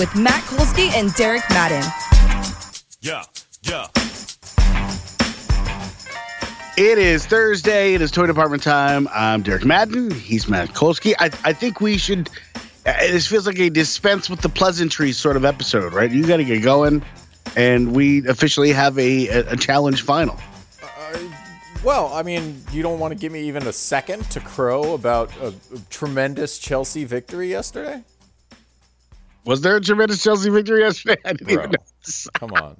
[0.00, 1.84] with Matt Kolsky and Derek Madden.
[3.02, 3.22] Yeah,
[3.62, 3.86] yeah.
[6.78, 7.92] It is Thursday.
[7.92, 9.08] It is Toy Department time.
[9.12, 10.10] I'm Derek Madden.
[10.10, 11.12] He's Matt Kolsky.
[11.18, 12.30] I, I think we should.
[12.86, 16.10] Uh, this feels like a dispense with the pleasantries sort of episode, right?
[16.10, 17.02] You got to get going,
[17.54, 20.40] and we officially have a, a, a challenge final.
[21.84, 25.30] Well, I mean, you don't want to give me even a second to crow about
[25.42, 28.02] a, a tremendous Chelsea victory yesterday?
[29.44, 31.20] Was there a tremendous Chelsea victory yesterday?
[31.24, 32.30] I didn't Bro, even know.
[32.34, 32.76] come on.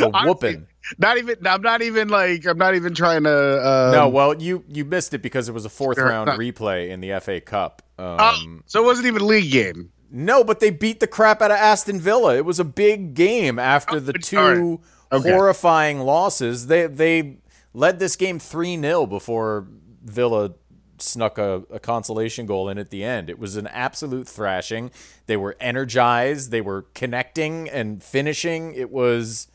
[0.00, 0.66] A whooping.
[0.98, 1.46] Not even.
[1.46, 2.46] I'm not even like.
[2.46, 3.66] I'm not even trying to.
[3.68, 7.00] Um, no, well, you you missed it because it was a fourth round replay in
[7.00, 7.82] the FA Cup.
[7.98, 9.90] oh, Um, so it wasn't even a league game.
[10.10, 12.34] no, but they beat the crap out of Aston Villa.
[12.36, 14.78] It was a big game after the two all right.
[15.20, 15.30] Okay.
[15.32, 16.66] horrifying losses.
[16.66, 17.38] They they
[17.74, 19.66] led this game 3-0 before
[20.02, 20.52] Villa
[20.98, 23.30] snuck a, a consolation goal in at the end.
[23.30, 24.90] It was an absolute thrashing.
[25.26, 28.74] They were energized, they were connecting and finishing.
[28.74, 29.48] It was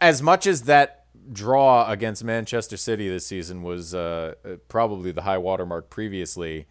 [0.00, 5.22] as much as that draw against Manchester City this season was uh, uh, probably the
[5.22, 6.66] high watermark previously,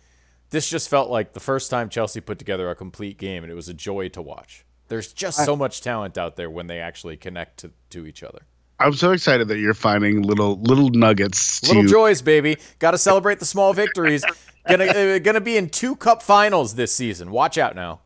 [0.49, 3.55] this just felt like the first time Chelsea put together a complete game, and it
[3.55, 4.65] was a joy to watch.
[4.87, 8.39] There's just so much talent out there when they actually connect to, to each other.
[8.79, 11.61] I'm so excited that you're finding little little nuggets.
[11.67, 12.57] Little to, joys, baby.
[12.79, 14.23] Got to celebrate the small victories.
[14.67, 17.31] Gonna uh, gonna be in two cup finals this season.
[17.31, 18.01] Watch out now.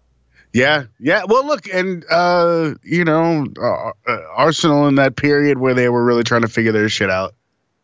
[0.53, 1.23] Yeah, yeah.
[1.27, 6.05] Well, look, and uh, you know, uh, uh, Arsenal in that period where they were
[6.05, 7.33] really trying to figure their shit out,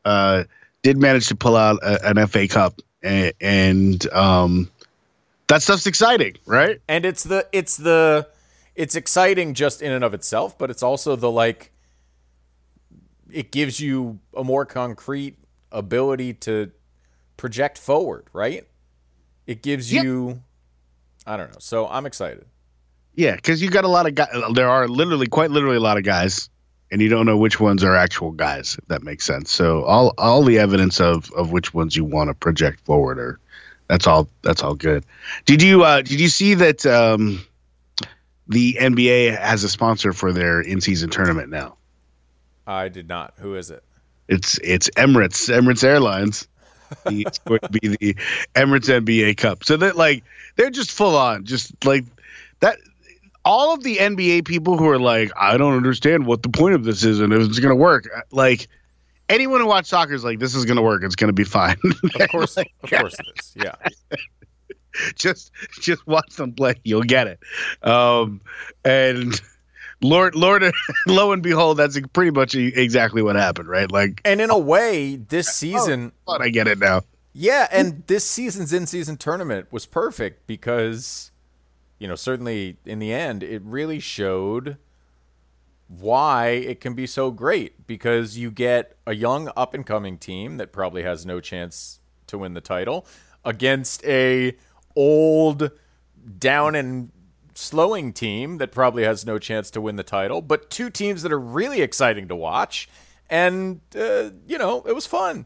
[0.06, 0.44] uh,
[0.84, 4.70] did manage to pull out a, an FA Cup, and, and um,
[5.48, 6.80] that stuff's exciting, right?
[6.88, 8.28] and it's the it's the
[8.76, 11.72] it's exciting just in and of itself but it's also the like
[13.32, 15.38] it gives you a more concrete
[15.72, 16.72] ability to
[17.38, 18.66] project forward right
[19.48, 20.04] it gives Yep.
[20.04, 20.42] you
[21.26, 22.46] i don't know so i'm excited
[23.16, 24.30] Yeah, because you got a lot of guys.
[24.54, 26.50] There are literally, quite literally, a lot of guys,
[26.92, 28.78] and you don't know which ones are actual guys.
[28.80, 29.52] If that makes sense.
[29.52, 33.40] So all all the evidence of of which ones you want to project forward are
[33.90, 35.04] that's all that's all good.
[35.46, 37.42] Did you uh did you see that um
[38.48, 41.76] the NBA has a sponsor for their in season tournament now?
[42.70, 43.84] I did not who is it
[44.30, 46.48] It's it's Emirates Emirates Airlines.
[47.08, 48.14] it's going to be the
[48.56, 49.64] Emirates NBA Cup.
[49.64, 50.24] So that like
[50.56, 52.06] they're just full on, just like
[52.62, 52.78] that.
[53.46, 56.84] All of the NBA people who are like, I don't understand what the point of
[56.84, 58.08] this is and if it's going to work.
[58.32, 58.68] Like
[59.30, 61.04] anyone who watches soccer is like, this is going to work.
[61.04, 61.78] It's going to be fine.
[62.20, 63.76] of course of course it is yeah
[65.16, 66.76] just just watch them play.
[66.84, 67.40] You'll get it.
[67.88, 68.42] Um,
[68.84, 69.40] and
[70.02, 70.64] Lord, Lord,
[71.08, 73.92] lo and behold, that's pretty much exactly what happened, right?
[73.92, 77.02] Like, and in a way this oh, season but I get it now.
[77.34, 81.32] Yeah, and this season's in-season tournament was perfect because,
[82.00, 84.78] you know, certainly in the end, it really showed
[85.88, 91.04] why it can be so great because you get a young up-and-coming team that probably
[91.04, 93.06] has no chance to win the title
[93.44, 94.56] against a
[94.96, 95.72] old
[96.38, 97.12] down and
[97.60, 101.32] slowing team that probably has no chance to win the title, but two teams that
[101.32, 102.88] are really exciting to watch
[103.30, 105.46] and uh, you know, it was fun.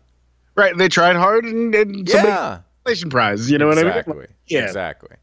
[0.55, 0.77] Right.
[0.77, 2.59] They tried hard and, and Yeah.
[2.85, 3.49] consolation prize.
[3.51, 3.89] You know what I mean?
[3.91, 4.27] exactly.
[4.47, 4.63] Yeah.
[4.65, 5.17] Exactly.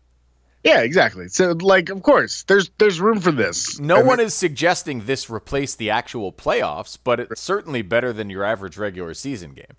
[0.62, 1.28] Yeah, exactly.
[1.28, 3.80] So like of course, there's there's room for this.
[3.80, 8.28] No And one is suggesting this replace the actual playoffs, but it's certainly better than
[8.28, 9.76] your average regular season game.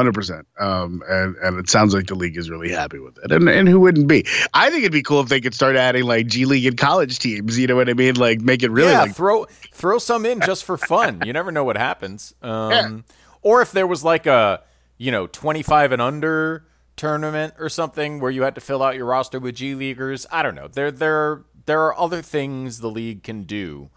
[0.00, 0.46] Hundred percent.
[0.58, 3.30] Um, and and it sounds like the league is really happy with it.
[3.30, 4.26] And and who wouldn't be?
[4.54, 7.18] I think it'd be cool if they could start adding like G League and college
[7.18, 7.58] teams.
[7.58, 8.14] You know what I mean?
[8.14, 11.20] Like make it really yeah, like throw throw some in just for fun.
[11.26, 12.34] You never know what happens.
[12.42, 13.04] Um,
[13.42, 14.62] Or if there was like a
[14.96, 16.64] you know twenty five and under
[16.96, 20.26] tournament or something where you had to fill out your roster with G leaguers.
[20.32, 20.68] I don't know.
[20.68, 23.90] There there there are other things the league can do.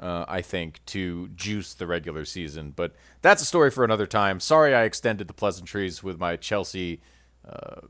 [0.00, 4.40] Uh, I think to juice the regular season, but that's a story for another time.
[4.40, 7.00] Sorry, I extended the pleasantries with my Chelsea
[7.48, 7.80] uh,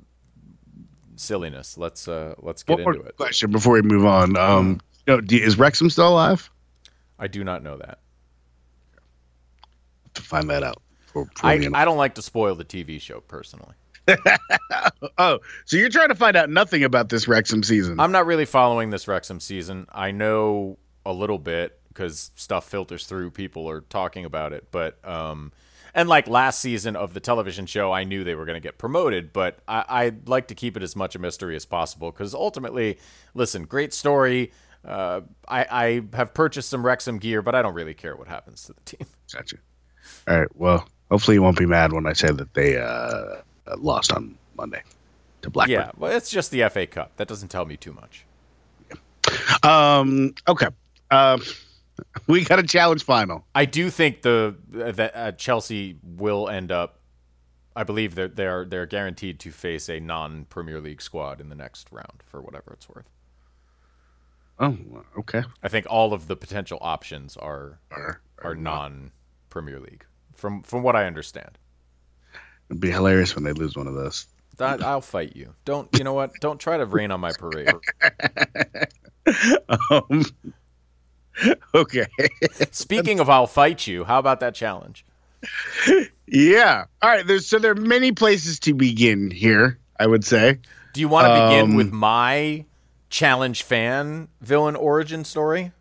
[1.17, 1.77] silliness.
[1.77, 3.17] Let's uh, let's get one more into it.
[3.17, 4.37] question before we move on.
[4.37, 6.49] Um, you know, do, is Wrexham still alive?
[7.19, 7.99] I do not know that.
[10.15, 10.81] To find that out.
[11.07, 13.75] For, for I, I don't like to spoil the TV show personally.
[15.19, 17.99] Oh, so you're trying to find out nothing about this Wrexham season?
[18.01, 19.87] I'm not really following this Wrexham season.
[19.93, 23.31] I know a little bit because stuff filters through.
[23.31, 25.53] People are talking about it, but um,
[25.95, 28.77] and like last season of the television show, I knew they were going to get
[28.77, 32.35] promoted, but I, I'd like to keep it as much a mystery as possible because
[32.35, 32.99] ultimately,
[33.35, 34.53] listen, great story.
[34.85, 38.65] Uh, I, I have purchased some Wrexham gear, but I don't really care what happens
[38.65, 39.07] to the team.
[39.33, 39.57] Gotcha.
[40.29, 40.49] All right.
[40.55, 43.37] Well, hopefully you won't be mad when I say that they uh,
[43.79, 44.83] lost on Monday
[45.43, 45.73] to Blackburn.
[45.73, 47.17] Yeah, well, it's just the FA Cup.
[47.17, 48.27] That doesn't tell me too much.
[49.63, 50.35] Um.
[50.47, 50.69] Okay.
[51.11, 51.43] Um.
[52.27, 53.47] we got a challenge final.
[53.55, 57.01] I do think the that uh, Chelsea will end up.
[57.75, 61.55] I believe that they're they're guaranteed to face a non Premier League squad in the
[61.55, 63.09] next round for whatever it's worth.
[64.59, 64.77] Oh,
[65.19, 65.43] okay.
[65.63, 69.11] I think all of the potential options are Are- are non
[69.51, 70.05] Premier League
[70.35, 71.59] from from what I understand.
[72.71, 74.27] It'd be hilarious when they lose one of those.
[74.59, 75.55] I, I'll fight you.
[75.67, 76.31] Don't you know what?
[76.41, 77.69] Don't try to rain on my parade.
[79.91, 80.23] Um,
[81.75, 82.07] okay.
[82.71, 84.05] Speaking of, I'll fight you.
[84.05, 85.05] How about that challenge?
[86.27, 86.85] yeah.
[87.03, 87.27] All right.
[87.27, 89.79] There's so there are many places to begin here.
[89.99, 90.59] I would say.
[90.93, 92.65] Do you want to begin Um, with my
[93.09, 95.73] challenge fan villain origin story?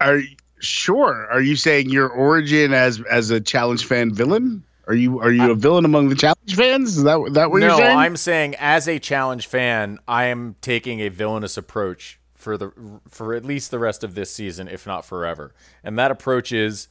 [0.00, 0.20] Are
[0.60, 1.28] sure?
[1.30, 4.64] Are you saying your origin as as a challenge fan villain?
[4.86, 6.96] Are you are you a villain among the challenge fans?
[6.96, 7.96] Is that that what no, you're saying?
[7.96, 12.72] No, I'm saying as a challenge fan, I am taking a villainous approach for the
[13.08, 15.52] for at least the rest of this season, if not forever.
[15.84, 16.88] And that approach is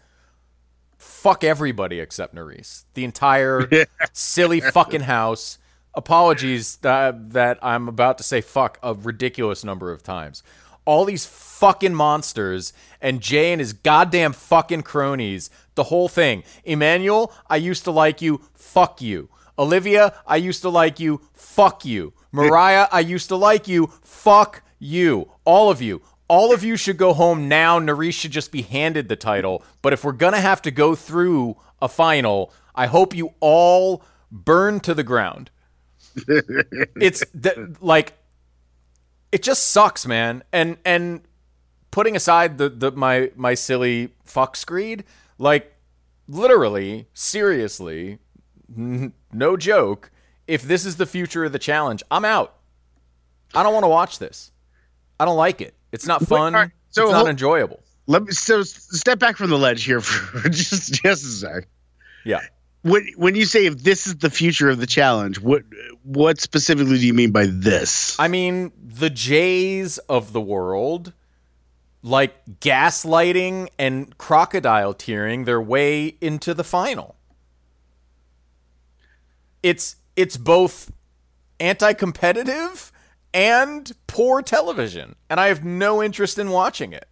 [0.97, 2.85] fuck everybody except Nurys.
[2.93, 3.67] The entire
[4.13, 5.57] silly fucking house.
[5.95, 10.43] Apologies that that I'm about to say fuck a ridiculous number of times.
[10.85, 15.49] All these fucking monsters and Jay and his goddamn fucking cronies.
[15.75, 16.43] The whole thing.
[16.63, 18.41] Emanuel, I used to like you.
[18.53, 19.29] Fuck you.
[19.57, 21.21] Olivia, I used to like you.
[21.33, 22.13] Fuck you.
[22.31, 23.87] Mariah, I used to like you.
[24.03, 25.31] Fuck you.
[25.45, 26.01] All of you.
[26.27, 27.79] All of you should go home now.
[27.79, 29.63] Nurys should just be handed the title.
[29.81, 34.03] But if we're going to have to go through a final, I hope you all
[34.31, 35.49] burn to the ground.
[36.27, 38.13] it's th- like
[39.31, 40.43] it just sucks, man.
[40.51, 41.21] And and
[41.91, 45.03] putting aside the, the my my silly fuck screed,
[45.37, 45.73] like
[46.27, 48.19] literally, seriously,
[48.75, 50.11] n- no joke.
[50.47, 52.55] If this is the future of the challenge, I'm out.
[53.53, 54.51] I don't want to watch this.
[55.19, 55.75] I don't like it.
[55.91, 56.55] It's not fun.
[56.55, 57.81] all right, so it's not hold- enjoyable.
[58.07, 61.67] Let me so step back from the ledge here for just just a sec.
[62.25, 62.41] Yeah.
[62.81, 65.63] When when you say if this is the future of the challenge, what
[66.03, 68.17] what specifically do you mean by this?
[68.19, 71.11] I mean, the Jays of the world,
[72.01, 77.15] like gaslighting and crocodile tearing their way into the final.
[79.61, 80.91] It's it's both
[81.59, 82.91] anti-competitive
[83.33, 87.07] and poor television, and I have no interest in watching it.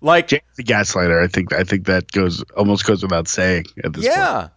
[0.00, 1.22] Like, James the Gaslighter.
[1.22, 4.16] I think I think that goes almost goes without saying at this point.
[4.16, 4.48] yeah,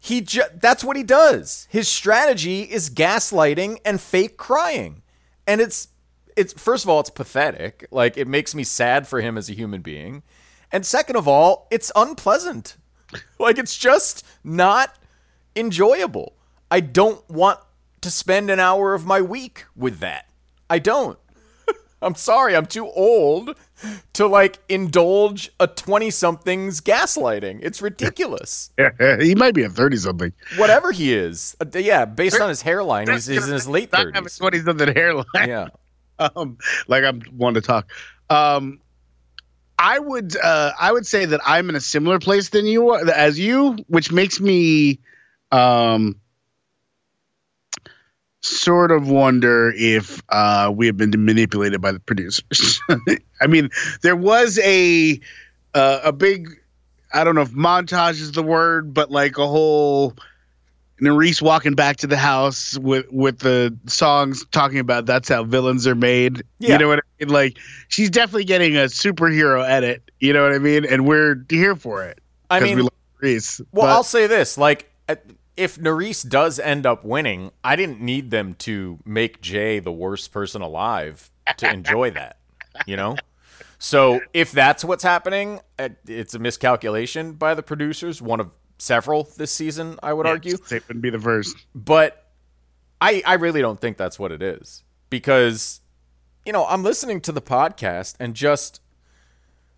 [0.00, 1.68] he ju- that's what he does.
[1.70, 5.02] His strategy is gaslighting and fake crying,
[5.46, 5.88] and it's
[6.36, 7.86] it's first of all it's pathetic.
[7.92, 10.22] Like it makes me sad for him as a human being,
[10.72, 12.76] and second of all, it's unpleasant.
[13.38, 14.96] Like it's just not
[15.54, 16.32] enjoyable.
[16.70, 17.58] I don't want
[18.00, 20.26] to spend an hour of my week with that.
[20.72, 21.18] I don't.
[22.02, 23.54] I'm sorry, I'm too old
[24.14, 27.58] to like indulge a 20 something's gaslighting.
[27.62, 28.70] It's ridiculous.
[29.20, 30.32] he might be a thirty something.
[30.56, 31.54] Whatever he is.
[31.60, 34.38] Uh, yeah, based on his hairline, he's, he's in his late Not having 30s.
[34.38, 35.24] twenty something hairline.
[35.36, 35.68] Yeah.
[36.18, 36.56] um,
[36.88, 37.90] like I'm one to talk.
[38.30, 38.80] Um,
[39.78, 43.06] I would uh, I would say that I'm in a similar place than you are,
[43.10, 45.00] as you, which makes me
[45.50, 46.16] um,
[48.42, 52.80] sort of wonder if uh, we have been manipulated by the producers.
[53.40, 53.70] I mean,
[54.02, 55.18] there was a
[55.74, 56.48] uh, a big
[57.14, 60.14] I don't know if montage is the word, but like a whole
[61.00, 65.86] Nurys walking back to the house with with the songs talking about that's how villains
[65.86, 66.42] are made.
[66.58, 66.72] Yeah.
[66.72, 67.32] You know what I mean?
[67.32, 67.58] Like
[67.88, 70.10] she's definitely getting a superhero edit.
[70.20, 70.84] You know what I mean?
[70.84, 72.20] And we're here for it.
[72.50, 72.92] I mean, we love.
[73.22, 74.91] Well, But- I'll say this: like,
[75.56, 80.32] if Nurys does end up winning, I didn't need them to make Jay the worst
[80.32, 82.38] person alive to enjoy that.
[82.86, 83.16] You know.
[83.78, 88.22] So if that's what's happening, uh, it's a miscalculation by the producers.
[88.22, 90.54] One of several this season, I would argue.
[90.70, 91.56] it wouldn't be the first.
[91.74, 92.30] but
[93.00, 95.80] I I really don't think that's what it is because
[96.46, 98.80] you know I'm listening to the podcast and just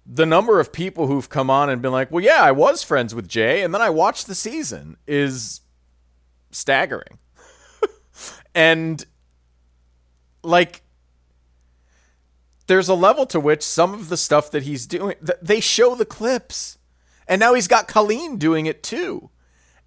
[0.06, 3.14] the number of people who've come on and been like, well, yeah, I was friends
[3.14, 5.62] with Jay, and then I watched the season is
[6.54, 7.18] staggering.
[8.54, 9.04] and
[10.42, 10.82] like
[12.66, 15.94] there's a level to which some of the stuff that he's doing th- they show
[15.94, 16.78] the clips.
[17.26, 19.30] And now he's got Colleen doing it too.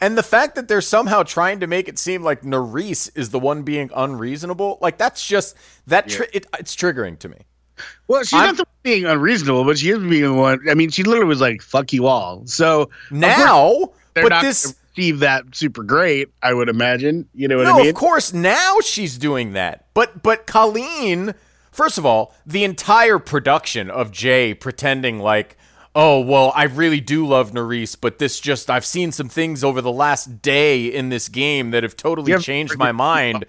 [0.02, 3.40] And the fact that they're somehow trying to make it seem like Nurys is the
[3.40, 5.56] one being unreasonable, like that's just
[5.88, 7.38] that tri- it, it's triggering to me.
[8.08, 10.60] Well, she's I'm- not the one being unreasonable, but she is being the one.
[10.70, 15.56] I mean, she literally was like, "Fuck you all." So Now, but this gonna that
[15.56, 16.30] super great.
[16.42, 17.28] I would imagine.
[17.34, 17.88] You know what no, I mean?
[17.90, 19.86] of course now she's doing that.
[19.94, 21.34] But but Colleen,
[21.72, 25.58] first of all, the entire production of Jay pretending like,
[25.96, 29.82] oh well, I really do love Nurys, but this just I've seen some things over
[29.82, 33.46] the last day in this game that have totally have- changed my mind.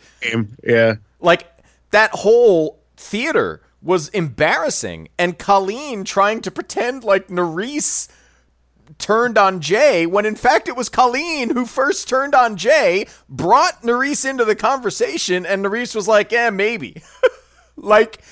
[0.65, 0.95] Yeah.
[1.21, 1.47] Like
[1.91, 8.09] that whole theater was embarrassing, and Colleen trying to pretend like Nurys
[8.99, 13.83] turned on Jay when in fact it was Colleen who first turned on Jay, brought
[13.83, 17.03] Nurys into the conversation, and Nurys was like, "Yeah, maybe."
[17.77, 18.23] like,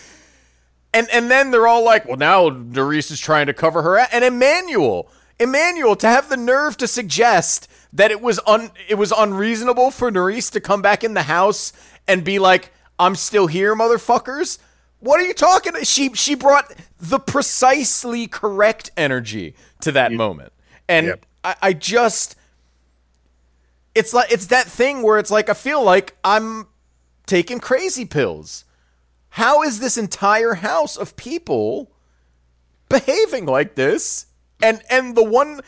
[0.94, 4.14] and and then they're all like, "Well, now Nurys is trying to cover her," a-"
[4.14, 9.12] and Emanuel, Emanuel, to have the nerve to suggest that it was un it was
[9.16, 11.72] unreasonable for Nurys to come back in the house
[12.08, 14.58] and be like, "I'm still here, motherfuckers."
[15.06, 15.72] What are you talking?
[15.84, 20.52] She she brought the precisely correct energy to that moment,
[20.88, 21.26] and Yep.
[21.44, 22.34] I, I just
[23.94, 26.66] it's like it's that thing where it's like I feel like I'm
[27.25, 28.64] taking crazy pills.
[29.30, 31.92] How is this entire house of people
[32.88, 34.26] behaving like this?
[34.60, 35.60] And and the one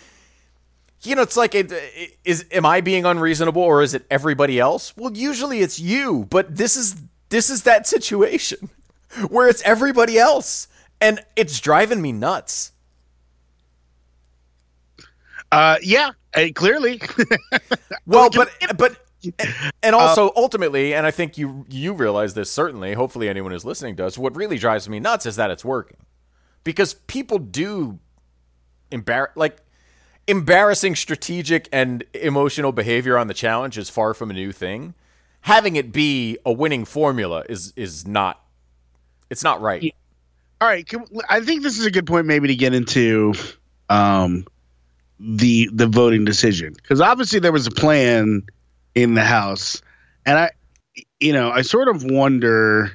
[1.02, 4.58] you know, it's like it, it, is am I being unreasonable or is it everybody
[4.58, 4.96] else?
[4.96, 6.96] Well, usually it's you, but this is
[7.28, 8.68] this is that situation
[9.28, 10.68] where it's everybody else
[11.00, 12.72] and it's driving me nuts.
[15.50, 16.10] Uh, yeah.
[16.36, 17.00] uh, clearly.
[18.06, 18.96] Well, but but
[19.82, 22.94] and also ultimately, and I think you you realize this certainly.
[22.94, 24.16] Hopefully, anyone who's listening does.
[24.18, 25.98] What really drives me nuts is that it's working,
[26.64, 27.98] because people do
[28.90, 29.58] embar like
[30.26, 34.94] embarrassing strategic and emotional behavior on the challenge is far from a new thing.
[35.42, 38.42] Having it be a winning formula is is not.
[39.30, 39.94] It's not right.
[40.60, 43.32] All right, can, I think this is a good point maybe to get into
[43.88, 44.44] um,
[45.20, 48.42] the the voting decision because obviously there was a plan
[48.94, 49.80] in the House,
[50.26, 50.50] and I,
[51.20, 52.90] you know, I sort of wonder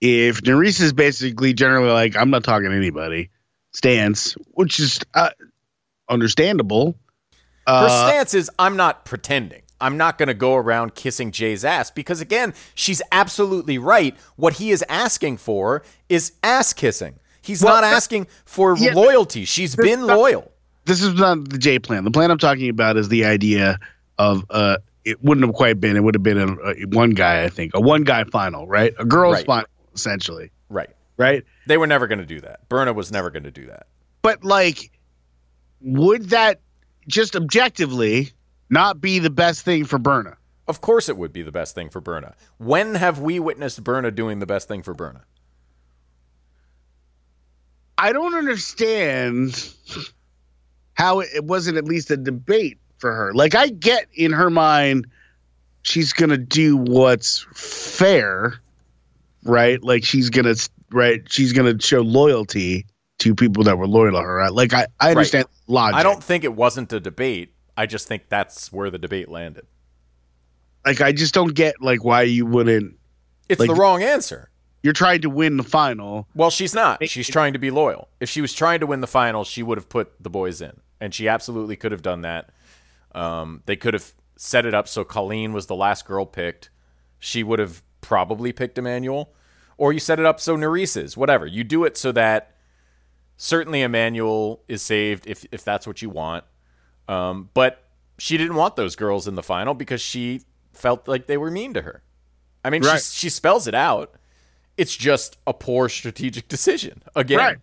[0.00, 3.30] if Nurys is basically generally like I'm not talking to anybody
[3.72, 5.30] stance, which is uh,
[6.08, 6.96] understandable.
[7.66, 9.62] Her Uh, stance is I'm not pretending.
[9.80, 14.16] I'm not going to go around kissing Jay's ass because, again, she's absolutely right.
[14.36, 17.18] What he is asking for is ass kissing.
[17.42, 19.44] He's Well, not asking for Yeah, loyalty.
[19.44, 20.50] She's been not- loyal.
[20.86, 22.04] this is not the Jay plan.
[22.04, 23.78] The plan I'm talking about is the idea
[24.18, 25.96] of uh, it wouldn't have quite been.
[25.96, 28.94] It would have been a, a one guy, I think, a one guy final, right?
[28.98, 29.46] A girls' Right.
[29.46, 30.90] final, essentially, Right.
[31.18, 31.44] right?
[31.66, 32.68] They were never going to do that.
[32.68, 33.86] Berna was never going to do that.
[34.22, 34.90] But like,
[35.80, 36.60] would that
[37.06, 38.32] just objectively
[38.70, 40.36] not be the best thing for Berna?
[40.68, 42.34] Of course, it would be the best thing for Berna.
[42.58, 45.22] When have we witnessed Berna doing the best thing for Berna?
[47.98, 49.72] I don't understand
[50.94, 53.32] how it, wasn't at least a debate for her.
[53.32, 55.06] Like, I get in her mind,
[55.82, 58.60] she's gonna do what's fair,
[59.44, 59.82] right?
[59.82, 60.54] Like, she's gonna
[60.90, 62.86] right, she's gonna show loyalty
[63.18, 64.36] to people that were loyal to her.
[64.36, 64.52] Right?
[64.52, 65.96] Like, I I understand logic.
[65.96, 67.52] I don't think it wasn't a debate.
[67.76, 69.66] I just think that's where the debate landed.
[70.84, 71.00] like.
[71.00, 72.96] I just don't get like why you wouldn't.
[73.48, 74.50] It's Like- the wrong answer.
[74.82, 76.28] You're trying to win the final.
[76.34, 77.04] Well, she's not.
[77.08, 78.08] She's trying to be loyal.
[78.20, 80.80] If she was trying to win the final, she would have put the boys in,
[81.00, 82.50] and she absolutely could have done that.
[83.12, 86.70] Um, they could have set it up so Colleen was the last girl picked.
[87.18, 89.32] She would have probably picked Emanuel,
[89.76, 91.16] or you set it up so Nurys is.
[91.16, 92.54] Whatever you do it so that
[93.36, 96.44] certainly Emanuel is saved if if that's what you want.
[97.08, 97.82] Um, but
[98.18, 101.74] she didn't want those girls in the final because she felt like they were mean
[101.74, 102.02] to her.
[102.64, 103.00] I mean, Right.
[103.00, 104.14] she she spells it out.
[104.76, 107.02] It's just a poor strategic decision.
[107.14, 107.56] Again, Right.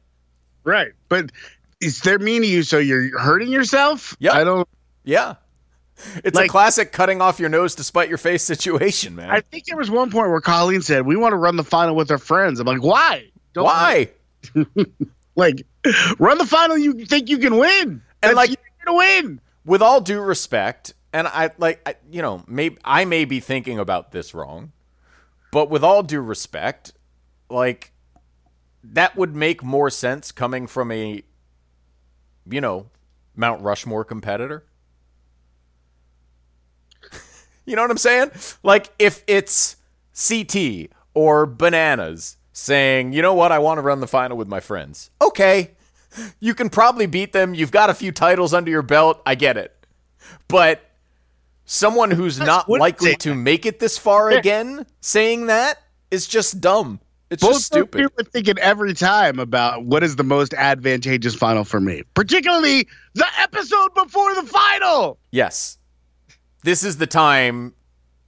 [0.64, 0.92] Right.
[1.10, 1.32] But
[1.82, 4.16] is there mean to you so you're hurting yourself?
[4.20, 4.34] Yeah.
[4.34, 4.68] I don't.
[5.04, 5.36] Yeah.
[6.24, 9.30] It's a classic cutting off your nose to spite your face situation, man.
[9.30, 11.96] I think there was one point where Colleen said, "We want to run the final
[11.96, 13.30] with our friends." I'm like, "Why?
[13.54, 14.10] Don't Why?
[15.36, 15.66] like
[16.20, 16.78] run the final?
[16.78, 18.02] You think you can win?
[18.22, 22.78] That's, like- gonna win." With all due respect, and I like I, you know, maybe
[22.84, 24.72] I may be thinking about this wrong,
[25.52, 26.94] but with all due respect,
[27.50, 27.94] like
[28.84, 31.24] that would make more sense coming from a
[32.50, 32.88] you know,
[33.36, 34.66] Mount Rushmore competitor.
[37.66, 38.32] You know what I'm saying?
[38.62, 39.78] Like if it's
[40.28, 44.60] CT or Bananas saying, you know what, I want to run the final with my
[44.60, 45.12] friends.
[45.22, 45.72] Okay.
[46.40, 47.54] You can probably beat them.
[47.54, 49.22] You've got a few titles under your belt.
[49.26, 49.76] I get it.
[50.48, 50.82] But
[51.66, 55.78] someone who's not likely to make it this far again saying that
[56.12, 57.00] is just dumb.
[57.30, 58.12] It's Both just stupid.
[58.20, 63.26] are thinking every time about what is the most advantageous final for me, particularly the
[63.40, 65.18] episode before the final.
[65.32, 65.80] Yes.
[66.64, 67.74] This is the time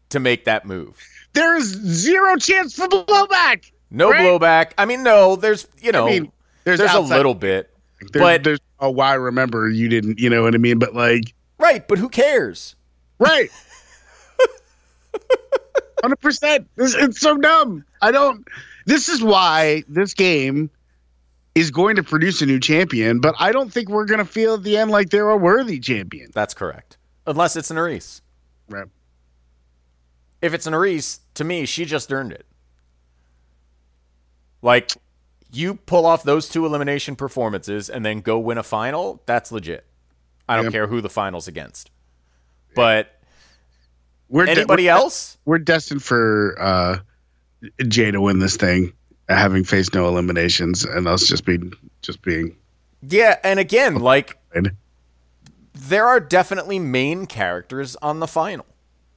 [0.10, 1.00] to make that move.
[1.34, 3.72] There is zero chance for blowback.
[3.92, 4.22] No Right?
[4.22, 4.72] blowback.
[4.78, 6.32] I mean, no, there's, you know, I mean,
[6.64, 7.72] there's, there's a little bit.
[8.12, 10.80] There's, but there's oh why remember you didn't you know what I mean?
[10.80, 12.76] But like right, but who cares?
[13.20, 13.50] right.
[16.02, 16.68] Hundred percent.
[16.78, 17.86] It's so dumb.
[18.02, 18.48] I don't.
[18.86, 20.70] This is why this game
[21.56, 24.56] is going to produce a new champion, but I don't think we're going to feel
[24.56, 26.30] at the end like they're a worthy champion.
[26.34, 26.98] That's correct.
[27.26, 28.22] Unless it's an Aris.
[28.70, 28.88] Right.
[30.42, 32.46] If it's an Aris, to me, she just earned it.
[34.62, 34.92] Like,
[35.52, 39.86] you pull off those two elimination performances and then go win a final, that's legit.
[40.50, 40.72] I don't Yeah.
[40.72, 41.90] care who the final's against.
[42.76, 43.20] But
[44.30, 45.38] We're de- anybody we're- else?
[45.46, 46.98] We're destined for uh,
[47.88, 48.94] Jay to win this thing,
[49.30, 51.72] having faced no eliminations, and us just being
[52.02, 52.56] just being.
[53.02, 54.38] Yeah, and again, like
[55.74, 58.66] there are definitely main characters on the final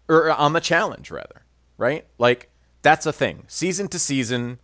[0.08, 1.42] or on the challenge rather,
[1.76, 2.06] right?
[2.18, 2.50] Like
[2.82, 3.44] that's a thing.
[3.48, 4.58] Season to season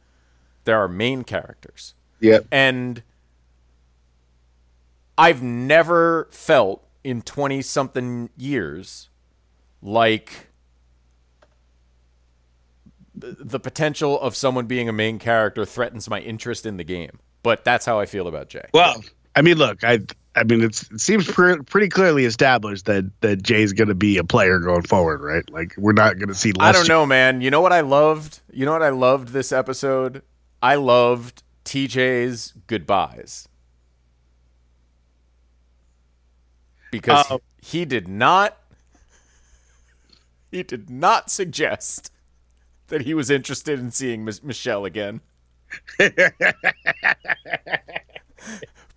[0.65, 1.95] there are main characters.
[2.21, 2.47] Yep.
[2.51, 3.03] And
[5.17, 9.11] I've never felt in 20 something years
[9.83, 10.49] like
[13.15, 17.21] the potential of someone being a main character threatens my interest in the game.
[17.43, 18.67] But that's how I feel about Jay.
[18.73, 19.05] Well,
[19.37, 20.01] I mean, look, I
[20.37, 24.17] I mean, it's, it seems pre- pretty clearly established that that Jay's going to be
[24.17, 25.49] a player going forward, right?
[25.51, 26.53] Like we're not going to see.
[26.53, 27.41] Less I don't know, man.
[27.41, 28.41] You know what I loved?
[28.53, 30.23] You know what I loved this episode?
[30.65, 33.47] I loved TJ's goodbyes.
[36.91, 37.41] Because Oh.
[37.61, 38.57] he did not
[40.51, 42.11] he did not suggest
[42.87, 45.21] that he was interested in seeing Michelle again.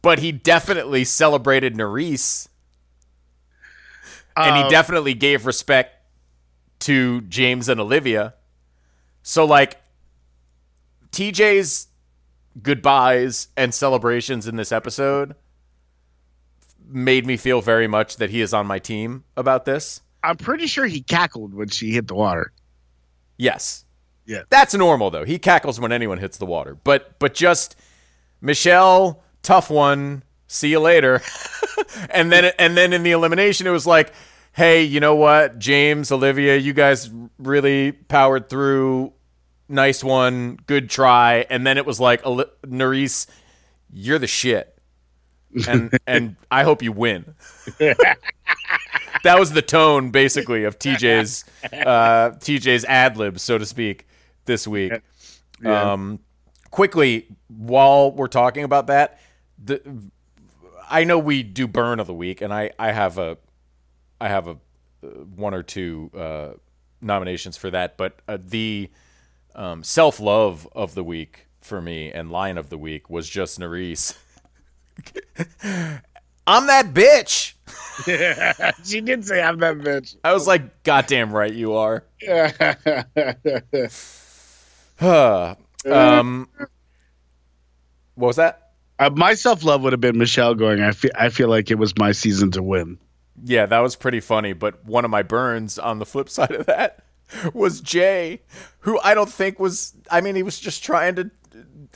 [0.01, 2.47] but he definitely celebrated Nurys
[4.37, 4.69] and he Oh.
[4.69, 5.95] definitely gave respect
[6.79, 8.35] to James and Olivia.
[9.21, 9.81] So like
[11.11, 11.87] TJ's
[12.61, 15.35] goodbyes and celebrations in this episode
[16.89, 20.01] made me feel very much that he is on my team about this.
[20.23, 22.51] I'm pretty sure he cackled when she hit the water.
[23.37, 23.85] Yes.
[24.25, 24.43] Yeah.
[24.49, 25.23] That's normal though.
[25.23, 26.75] He cackles when anyone hits the water.
[26.75, 27.75] But but just
[28.41, 30.23] Michelle, tough one.
[30.47, 31.21] See you later.
[32.09, 34.13] and then and then in the elimination it was like,
[34.53, 35.59] "Hey, you know what?
[35.59, 39.13] James, Olivia, you guys really powered through.
[39.69, 40.57] Nice one.
[40.67, 43.27] Good try." And then it was like, "Oli- "Nurys,
[43.91, 44.77] you're the shit."
[45.67, 47.35] And and I hope you win.
[47.79, 54.07] that was the tone basically of TJ's uh, TJ's ad libs, so to speak,
[54.45, 54.93] this week.
[55.65, 56.19] Um,
[56.71, 59.19] quickly, while we're talking about that,
[59.63, 59.81] the
[60.89, 63.37] I know we do burn of the week, and I I have a
[64.21, 64.57] I have a
[65.03, 66.49] uh, one or two uh,
[67.01, 68.89] nominations for that, but uh, the
[69.57, 73.59] um, self love of the week for me and line of the week was just
[73.59, 74.15] Nurys.
[76.47, 77.53] I'm that bitch.
[78.07, 82.03] Yeah, she did say, "I'm that bitch." I was like, goddamn right you are.
[85.01, 86.47] um,
[88.15, 88.71] what was that?
[88.99, 90.81] Uh, my self love would have been Michelle going.
[90.81, 92.97] I feel I feel like it was my season to win.
[93.43, 94.53] Yeah, that was pretty funny.
[94.53, 97.03] But one of my burns on the flip side of that
[97.53, 98.41] was Jay,
[98.79, 99.93] who I don't think was.
[100.09, 101.31] I mean, he was just trying to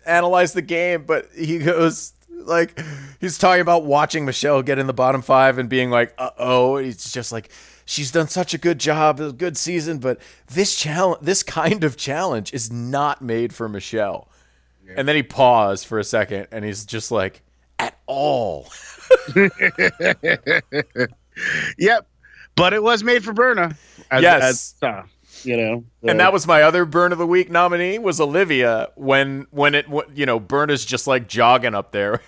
[0.06, 2.80] analyze the game, but he goes like
[3.20, 6.78] he's talking about watching Michelle get in the bottom five and being like, "Uh oh."
[6.78, 7.52] He's just like,
[7.86, 11.98] she's done such a good job, a good season, but this challenge, this kind of
[11.98, 14.28] challenge, is not made for Michelle.
[14.96, 17.42] And then he paused for a second, and he's just like,
[17.80, 18.68] "At all."
[21.78, 22.08] Yep,
[22.56, 23.76] but it was made for Berna.
[24.12, 24.44] As, Yes.
[24.44, 25.04] as, uh,
[25.46, 29.48] you know, And that was my other burn of the week nominee was Olivia when
[29.52, 32.22] when it you know burn is just like jogging up there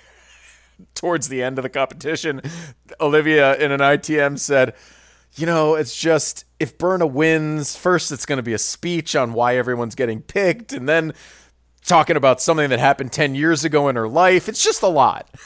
[0.96, 2.42] towards the end of the competition.
[3.00, 4.74] Olivia in an ITM said,
[5.36, 9.34] "You know, it's just if Berna wins, first it's going to be a speech on
[9.34, 11.14] why everyone's getting picked and then
[11.86, 14.48] talking about something that happened 10 years ago in her life.
[14.50, 15.30] It's just a lot."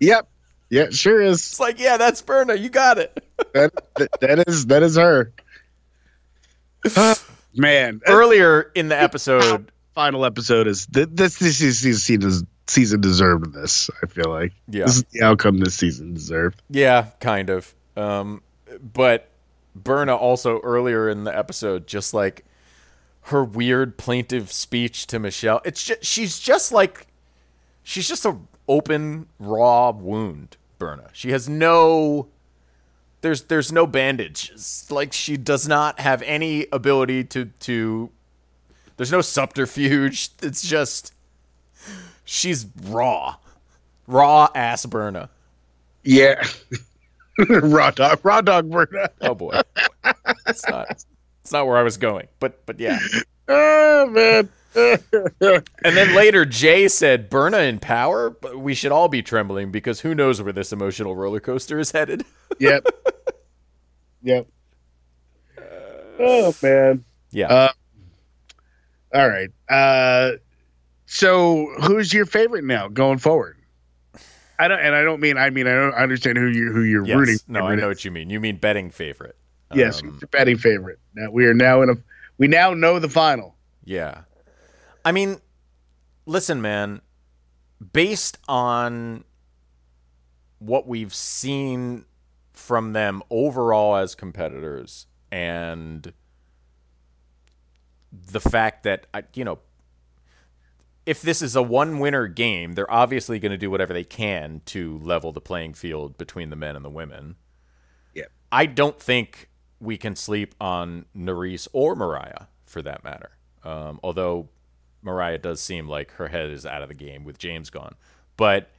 [0.00, 0.28] Yep.
[0.70, 1.36] Yeah, sure is.
[1.46, 2.54] It's like, "Yeah, that's Berna.
[2.54, 3.20] You got it."
[3.52, 5.32] That, that, that is that is her.
[7.56, 11.38] Man, Earlier in the episode, final episode is th- this.
[11.38, 13.88] This is season season deserved this.
[14.02, 14.86] I feel like Yeah.
[14.86, 16.60] this is the outcome this season deserved.
[16.70, 17.74] yeah, kind of.
[17.96, 18.42] Um,
[18.92, 19.28] but
[19.76, 22.44] Berna also earlier in the episode, just like
[23.28, 25.60] her weird plaintive speech to Michelle.
[25.64, 27.06] It's just she's just like
[27.84, 28.36] she's just a
[28.68, 30.56] open raw wound.
[30.78, 31.08] Berna.
[31.12, 32.26] She has no.
[33.24, 34.50] There's there's no bandage.
[34.52, 38.10] It's like she does not have any ability to to.
[38.98, 40.28] There's no subterfuge.
[40.42, 41.14] It's just
[42.26, 43.36] she's raw,
[44.06, 45.30] raw ass Berna.
[46.02, 46.46] Yeah,
[47.48, 49.08] raw dog, raw dog, Berna.
[49.22, 49.58] Oh boy,
[50.46, 50.90] it's not.
[50.90, 52.98] It's not where I was going, but but yeah.
[53.48, 54.50] Oh man.
[55.84, 60.00] And then later, Jay said, "Berna in power, but we should all be trembling because
[60.00, 62.24] who knows where this emotional roller coaster is headed."
[62.58, 62.86] yep.
[64.22, 64.46] Yep.
[66.18, 67.04] Oh man.
[67.30, 67.72] Yeah, Uh,
[69.12, 69.50] All right.
[69.68, 70.36] Uh,
[71.06, 73.56] so who's your favorite now going forward?
[74.58, 75.36] I don't, and I don't mean.
[75.36, 77.16] I mean, I don't understand who you who you're yes.
[77.16, 77.38] rooting.
[77.48, 77.66] No.
[77.66, 78.30] I know what you mean.
[78.30, 79.36] You mean betting favorite.
[79.74, 81.00] Yes, Um, betting favorite.
[81.14, 81.94] Now we are now in a.
[82.38, 83.56] We now know the final.
[83.84, 84.22] Yeah.
[85.04, 85.40] I mean,
[86.26, 87.00] listen, man,
[87.92, 89.24] based on
[90.58, 92.06] what we've seen
[92.52, 96.12] from them overall as competitors and
[98.12, 99.58] the fact that, you know,
[101.04, 104.62] if this is a one winner game, they're obviously going to do whatever they can
[104.66, 107.36] to level the playing field between the men and the women.
[108.14, 108.30] Yep.
[108.50, 113.32] I don't think we can sleep on Nurys or Mariah for that matter.
[113.64, 114.48] Um, although
[115.04, 117.94] Mariah does seem like her head is out of the game with James gone.
[118.36, 118.70] But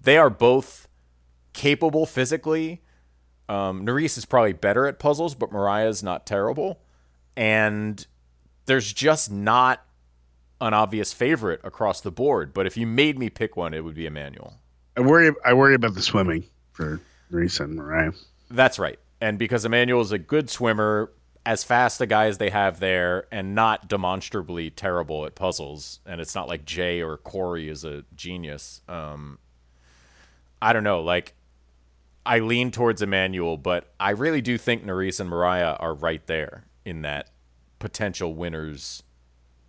[0.00, 0.88] they are both
[1.52, 2.82] capable physically.
[3.48, 6.80] Um, Nurys is probably better at puzzles, but Mariah's not terrible.
[7.36, 8.06] And
[8.66, 9.84] there's just not
[10.60, 12.52] an obvious favorite across the board.
[12.54, 14.54] But if you made me pick one, it would be Emanuel.
[14.96, 15.32] I worry.
[15.44, 18.12] I worry about the swimming for Reese and Mariah.
[18.50, 18.98] That's right.
[19.20, 21.10] And because Emanuel is a good swimmer,
[21.48, 26.20] as fast a guy as they have there, and not demonstrably terrible at puzzles, and
[26.20, 28.82] it's not like Jay or Corey is a genius.
[28.86, 29.38] Um,
[30.60, 31.00] I don't know.
[31.00, 31.32] Like,
[32.26, 36.66] I lean towards Emanuel, but I really do think Nurys and Mariah are right there
[36.84, 37.30] in that
[37.78, 39.02] potential winners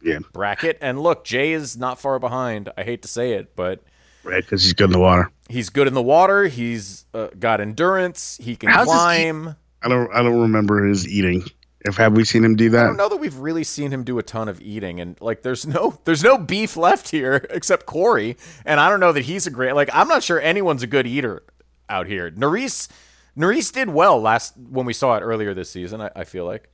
[0.02, 0.78] Yeah, bracket.
[0.82, 2.70] And look, Jay is not far behind.
[2.78, 3.82] I hate to say it, but
[4.26, 4.44] right.
[4.44, 5.32] Because he's good in the water.
[5.48, 6.44] he's good in the water.
[6.48, 8.38] He's uh, got endurance.
[8.42, 9.56] He can How's climb.
[9.82, 10.14] I don't.
[10.14, 11.46] I don't remember his eating.
[11.82, 12.84] If have we seen him do that?
[12.84, 15.44] I don't know that we've really seen him do a ton of eating, and like,
[15.44, 19.48] there's no, there's no beef left here except Corey, and I don't know that he's
[19.48, 19.74] a great.
[19.74, 21.44] Like, I'm not sure anyone's a good eater
[21.88, 22.32] out here.
[22.32, 22.90] Nurys,
[23.38, 26.02] Nurys did well last when we saw it earlier this season.
[26.02, 26.70] I, I feel like.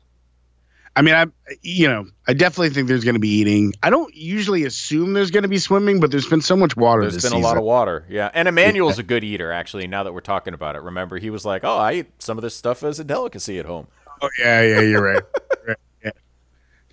[0.98, 1.26] I mean, I
[1.62, 3.74] you know, I definitely think there's going to be eating.
[3.84, 7.02] I don't usually assume there's going to be swimming, but there's been so much water
[7.02, 7.44] There's this been season.
[7.44, 8.32] a lot of water, yeah.
[8.34, 9.88] And Emanuel's a good eater, actually.
[9.88, 12.44] Now that we're talking about it, remember he was like, "Oh, I eat some of
[12.44, 13.88] this stuff as a delicacy at home."
[14.22, 15.22] Oh yeah, yeah, you're right.
[15.68, 16.12] right yeah.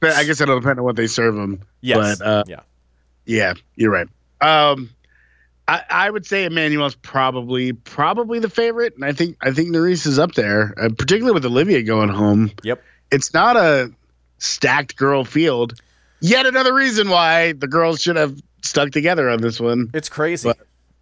[0.01, 1.63] But I guess it'll depend on what they serve them.
[1.81, 2.61] Yes, But uh, yeah.
[3.27, 4.09] yeah, you're right.
[4.41, 4.91] Um,
[5.69, 10.07] I, I would say Emanuel's probably probably the favorite, and I think I think Nurys
[10.07, 12.51] is up there, uh, particularly with Olivia going home.
[12.65, 12.83] Yep.
[13.11, 13.93] It's not a
[14.39, 15.75] stacked girl field.
[16.21, 19.91] Yet another reason why the girls should have stuck together on this one.
[19.95, 20.49] It's crazy.
[20.49, 20.59] But-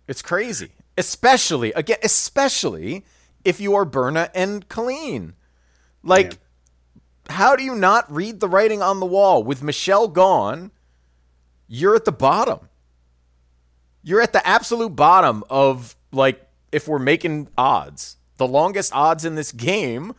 [0.08, 0.70] it's crazy.
[0.98, 3.04] Especially again, especially
[3.44, 5.34] if you are Berna and Colleen.
[6.02, 6.38] Like,
[7.28, 9.42] how do you not read the writing on the wall?
[9.42, 10.70] With Michelle gone,
[11.68, 12.68] you're at the bottom.
[14.02, 18.16] You're at the absolute bottom of like if we're making odds.
[18.38, 20.14] The longest odds in this game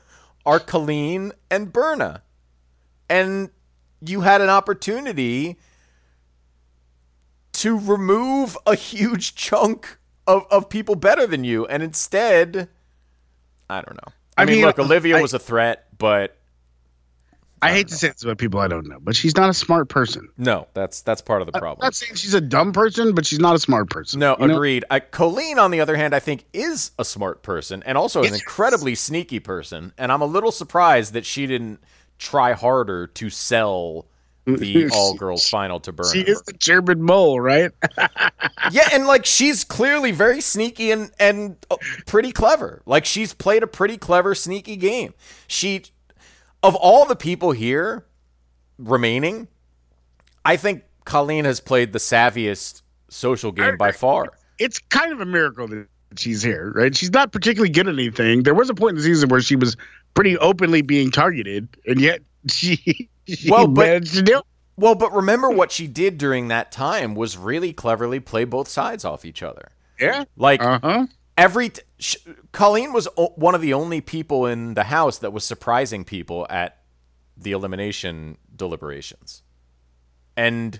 [0.45, 2.21] are Colleen and Berna.
[3.09, 3.49] And
[4.05, 5.57] you had an opportunity
[7.53, 11.65] to remove a huge chunk of, of people better than you.
[11.65, 12.69] And instead,
[13.69, 14.13] I don't know.
[14.37, 16.35] I, I mean, mean, look, Olivia I- was a threat, but
[17.63, 19.87] I hate to say this about people I don't know, but she's not a smart
[19.87, 20.29] person.
[20.37, 21.83] no, that's that's part of the problem.
[21.83, 24.19] I'm not saying she's a dumb person, but she's not a smart person.
[24.19, 24.83] No, agreed.
[24.89, 28.31] I, Colleen, on the other hand, I think is a smart person and also an
[28.31, 28.39] Yes.
[28.41, 29.93] incredibly sneaky person.
[29.97, 31.79] And I'm a little surprised that she didn't
[32.17, 34.07] try harder to sell
[34.45, 36.11] the all girls final to burn.
[36.11, 37.71] She is the German mole, right?
[38.71, 42.81] yeah, and like she's clearly very sneaky and and uh, pretty clever.
[42.85, 45.13] Like she's played a pretty clever sneaky game.
[45.47, 45.83] She
[46.63, 48.05] of all the people here
[48.77, 49.47] remaining,
[50.45, 54.29] I think Colleen has played the savviest social game by far.
[54.59, 56.95] it's kind of a miracle that she's here, right?
[56.95, 58.43] She's not particularly good at anything.
[58.43, 59.75] There was a point in the season where she was
[60.13, 63.09] pretty openly being targeted, and yet she, she
[63.49, 64.03] Well, but-.
[64.77, 69.05] Well, but remember what she did during that time was really cleverly play both sides
[69.05, 69.69] off each other.
[69.99, 70.23] Yeah.
[70.35, 71.07] Like Uh huh.
[71.37, 72.15] every t- sh-
[72.51, 76.47] Colleen was o- one of the only people in the house that was surprising people
[76.49, 76.77] at
[77.37, 79.43] the elimination deliberations.
[80.35, 80.79] And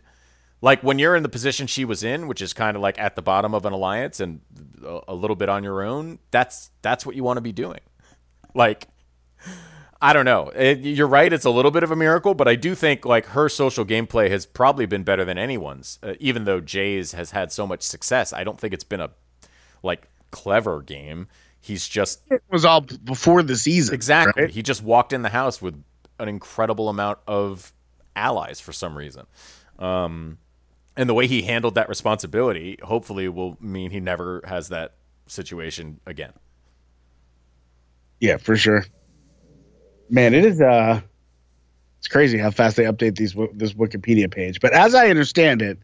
[0.61, 3.15] like when you're in the position she was in, which is kind of like at
[3.15, 4.39] the bottom of an alliance and
[4.83, 7.81] a, a little bit on your own, that's that's what you want to be doing.
[8.55, 8.87] Like
[10.03, 10.49] I don't know.
[10.49, 11.31] It, you're right.
[11.31, 14.31] It's a little bit of a miracle, but I do think like her social gameplay
[14.31, 15.99] has probably been better than anyone's.
[16.01, 19.11] Uh, even though Jay's has had so much success, I don't think it's been a
[19.83, 21.27] like clever game.
[21.59, 23.93] He's just It was all before the season.
[23.93, 24.43] exactly.
[24.43, 24.51] right?
[24.51, 25.81] He just walked in the house with
[26.17, 27.71] an incredible amount of
[28.15, 29.27] allies for some reason.
[29.77, 30.39] Um,
[30.97, 34.95] and the way he handled that responsibility, hopefully, will mean he never has that
[35.27, 36.33] situation again.
[38.19, 38.85] Yeah, for sure.
[40.11, 41.01] Man, it is uh
[41.97, 44.59] it's crazy how fast they update these this Wikipedia page.
[44.59, 45.79] But as I understand it,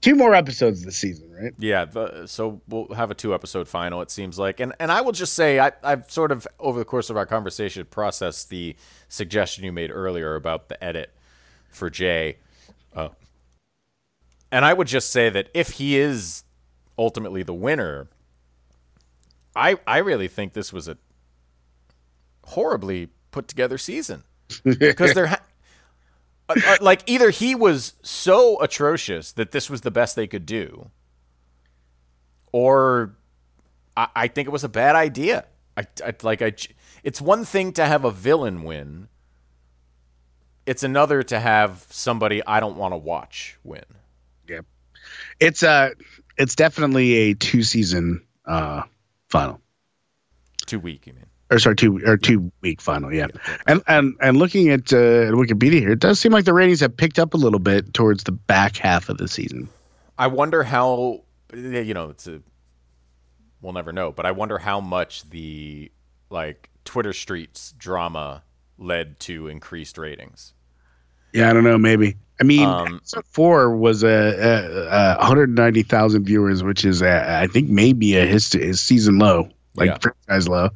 [0.00, 1.52] two more episodes this season, right?
[1.58, 4.02] Yeah, the, so we'll have a two episode final.
[4.02, 6.84] It seems like, and and I will just say I I've sort of over the
[6.84, 8.76] course of our conversation processed the
[9.08, 11.10] suggestion you made earlier about the edit
[11.68, 12.36] for Jay,
[12.94, 13.08] uh,
[14.52, 16.44] and I would just say that if he is
[16.96, 18.08] ultimately the winner,
[19.56, 20.98] I I really think this was a
[22.44, 24.24] horribly put together season
[24.64, 25.26] because there.
[25.26, 25.42] Ha-
[26.48, 30.46] uh, uh, like either he was so atrocious that this was the best they could
[30.46, 30.90] do,
[32.52, 33.14] or
[33.96, 35.44] I, I think it was a bad idea.
[35.76, 36.52] I, I like I.
[37.02, 39.08] It's one thing to have a villain win.
[40.64, 43.84] It's another to have somebody I don't want to watch win.
[44.48, 44.60] Yeah.
[45.40, 45.90] It's uh
[46.38, 48.82] it's definitely a two season uh
[49.28, 49.60] final.
[50.64, 51.26] Too weak, you mean?
[51.50, 53.28] Or sorry, two or two week final, yeah.
[53.68, 56.96] And and and looking at uh, Wikipedia here, it does seem like the ratings have
[56.96, 59.68] picked up a little bit towards the back half of the season.
[60.18, 61.22] I wonder how.
[61.54, 62.40] You know, it's a.
[63.62, 65.90] We'll never know, but I wonder how much the
[66.30, 68.42] like Twitter streets drama
[68.78, 70.52] led to increased ratings.
[71.32, 71.78] Yeah, I don't know.
[71.78, 72.16] Maybe.
[72.40, 77.70] I mean, Um, four was a, a, a 190,000 viewers, which is a, I think
[77.70, 79.98] maybe a, hist- a season low, like Yeah.
[79.98, 80.68] franchise low,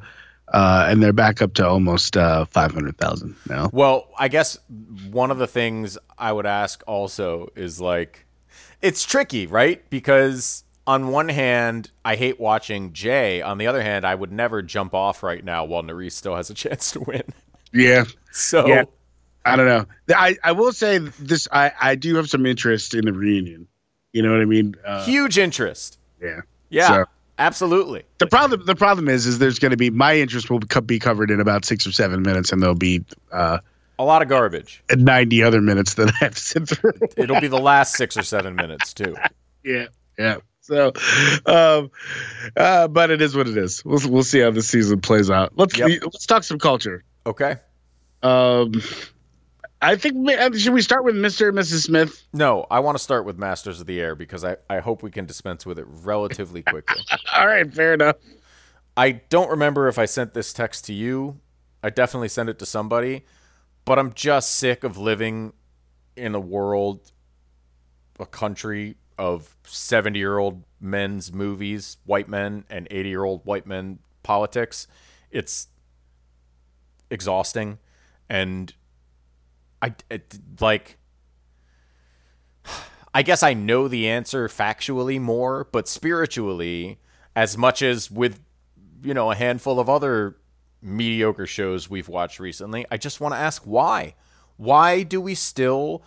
[0.51, 3.69] uh, and they're back up to almost uh, 500,000 now.
[3.73, 4.57] Well, I guess
[5.09, 8.25] one of the things I would ask also is like,
[8.81, 9.87] it's tricky, right?
[9.89, 13.41] Because on one hand, I hate watching Jay.
[13.41, 16.49] On the other hand, I would never jump off right now while Nurys still has
[16.49, 17.23] a chance to win.
[17.73, 18.83] Yeah, So, Yeah.
[19.45, 19.85] I don't know.
[20.15, 21.47] I, I will say this.
[21.51, 23.67] I, I do have some interest in the reunion.
[24.13, 24.75] You know what I mean?
[24.85, 25.97] Uh, huge interest.
[26.21, 26.41] yeah.
[26.69, 27.05] Yeah, So-
[27.45, 28.03] absolutely.
[28.19, 31.31] The problem the problem is is there's going to be my interest will be covered
[31.31, 33.59] in about six or seven minutes, and there'll be uh,
[33.99, 34.83] A lot of garbage.
[34.95, 36.93] 90 other minutes that I have to sit through.
[37.17, 39.15] It'll be the last six or seven minutes, too.
[39.63, 40.37] Yeah, yeah.
[40.61, 40.93] So,
[41.45, 41.91] um,
[42.55, 43.83] uh, but it is what it is.
[43.83, 45.53] We'll we'll see how the season plays out.
[45.55, 45.89] Let's Yep.
[46.03, 47.03] let's talk some culture.
[47.25, 47.55] Okay.
[48.23, 48.73] Um,
[49.81, 51.49] I think uh, should we start with Mr.
[51.49, 51.83] and Mrs.
[51.83, 52.23] Smith?
[52.33, 55.09] No, I want to start with Masters of the Air because I, I hope we
[55.09, 57.01] can dispense with it relatively quickly.
[57.33, 58.17] All right, fair enough.
[58.95, 61.39] I don't remember if I sent this text to you.
[61.83, 63.25] I definitely sent it to somebody,
[63.85, 65.53] but I'm just sick of living
[66.15, 67.11] in a world,
[68.19, 73.65] a country of 70 year old men's movies, white men, and 80 year old white
[73.65, 74.87] men politics.
[75.31, 75.67] It's
[77.09, 77.79] exhausting.
[78.29, 78.73] And
[79.81, 80.97] I, it, like,
[83.13, 86.99] I guess I know the answer factually more, but spiritually,
[87.35, 88.39] as much as with
[89.03, 90.37] you know a handful of other
[90.81, 94.15] mediocre shows we've watched recently, I just want to ask why.
[94.57, 96.03] Why do we still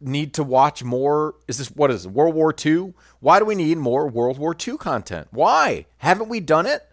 [0.00, 1.34] need to watch more?
[1.48, 2.94] Is this what is it, World War II?
[3.20, 5.28] Why do we need more World War II content?
[5.30, 6.88] Why haven't we done it?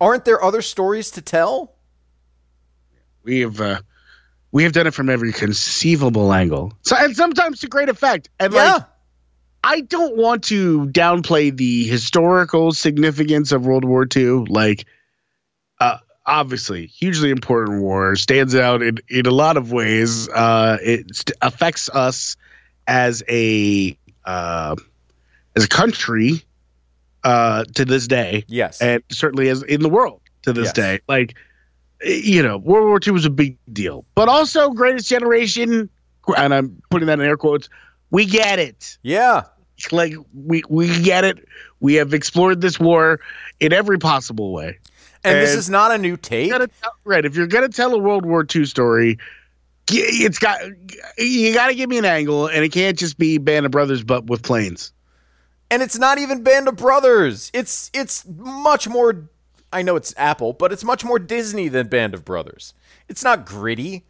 [0.00, 1.74] Aren't there other stories to tell?
[3.22, 3.80] We have uh,
[4.52, 6.72] we have done it from every conceivable angle.
[6.82, 8.28] So and sometimes to great effect.
[8.40, 8.72] And Yeah.
[8.74, 8.82] like
[9.64, 14.44] I don't want to downplay the historical significance of World War II.
[14.48, 14.86] Like,
[15.80, 20.28] uh, obviously, hugely important war stands out in, in a lot of ways.
[20.28, 22.36] Uh, it st- affects us
[22.86, 24.76] as a uh,
[25.56, 26.42] as a country
[27.24, 28.80] uh, to this day, yes.
[28.80, 30.72] and certainly as in the world to this Yes.
[30.74, 31.00] day.
[31.08, 31.34] Like,
[32.02, 35.90] you know, World War II was a big deal, but also Greatest Generation,
[36.36, 37.68] and I'm putting that in air quotes.
[38.10, 39.42] We get it yeah.
[39.92, 41.46] like we we get it.
[41.80, 43.20] We have explored this war
[43.60, 44.78] in every possible way.
[45.24, 46.50] And, this is not a new take.
[46.50, 46.66] Tell-
[47.04, 49.18] right, if you're gonna tell a World War II story,
[49.90, 50.60] it's got
[51.18, 54.02] you got to give me an angle, and it can't just be Band of Brothers,
[54.02, 54.92] but with planes.
[55.70, 57.50] and it's not even Band of Brothers.
[57.54, 59.28] It's it's much more.
[59.72, 62.74] I know it's Apple, but it's much more Disney than Band of Brothers.
[63.08, 64.04] It's not gritty.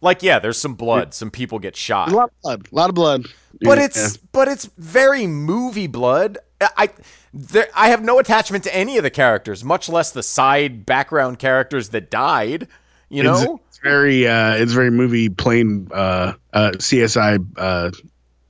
[0.00, 1.14] Like yeah, there's some blood.
[1.14, 2.12] Some people get shot.
[2.12, 2.68] A lot of blood.
[2.70, 3.26] A lot of blood.
[3.62, 3.84] but Yeah.
[3.84, 6.38] it's but it's very movie blood.
[6.60, 6.90] I
[7.32, 11.38] there, I have no attachment to any of the characters, much less the side background
[11.38, 12.68] characters that died.
[13.08, 17.90] You know, It's, it's very uh it's very movie plane uh uh CGI uh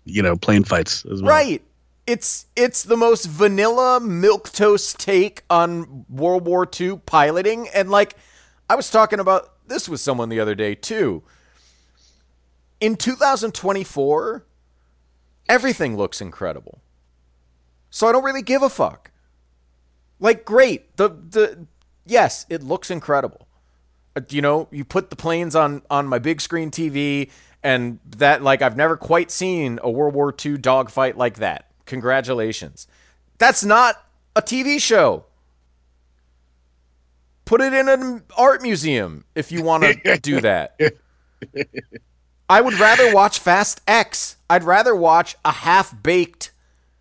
[0.05, 1.31] you know plane fights as well.
[1.33, 1.63] right?
[2.07, 8.15] It's it's the most vanilla milk toast take on World War II piloting, and like
[8.69, 11.23] I was talking about this with someone the other day too.
[12.81, 14.45] In 2024,
[15.49, 16.81] everything looks incredible.
[17.89, 19.11] So I don't really give a fuck.
[20.21, 20.97] Like great.
[20.99, 21.67] The the
[22.05, 23.49] yes, it looks incredible.
[24.15, 27.31] Uh, You know, you put the planes on on my big screen TV
[27.63, 31.71] and that like I've never quite seen a World War II dogfight like that.
[31.87, 32.87] Congratulations.
[33.39, 34.05] That's not
[34.37, 35.25] a TV show.
[37.45, 40.79] Put it in an art museum if you want to do that.
[42.49, 44.37] I would rather watch Fast X.
[44.49, 46.53] I'd rather watch a half baked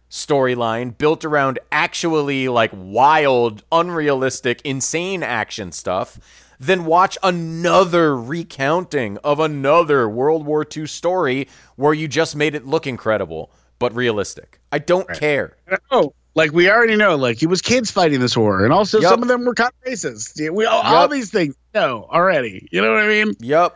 [0.10, 6.19] storyline built around actually like wild, unrealistic, insane action stuff
[6.60, 12.65] than watch another recounting of another World War II story where you just made it
[12.65, 13.52] look incredible
[13.84, 14.62] but realistic.
[14.72, 15.58] I don't care.
[15.91, 19.10] Oh, like we already know, like it was kids fighting this war, and also Yup.
[19.10, 20.39] some of them were kind of racist.
[20.54, 22.65] We all, all these things know already.
[22.72, 23.34] You know what I mean?
[23.41, 23.76] Yep.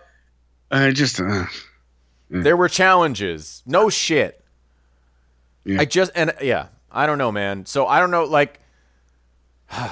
[0.72, 1.43] I just uh,
[2.30, 3.63] There were challenges.
[3.65, 4.41] No shit.
[5.65, 5.82] Yeah.
[5.82, 7.65] I just and yeah, I don't know, man.
[7.65, 8.62] So I don't know like
[9.70, 9.91] I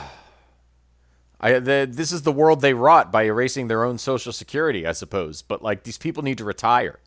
[1.59, 5.41] the, this is the world they wrought by erasing their own social security, I suppose.
[5.41, 6.99] But like these people need to retire.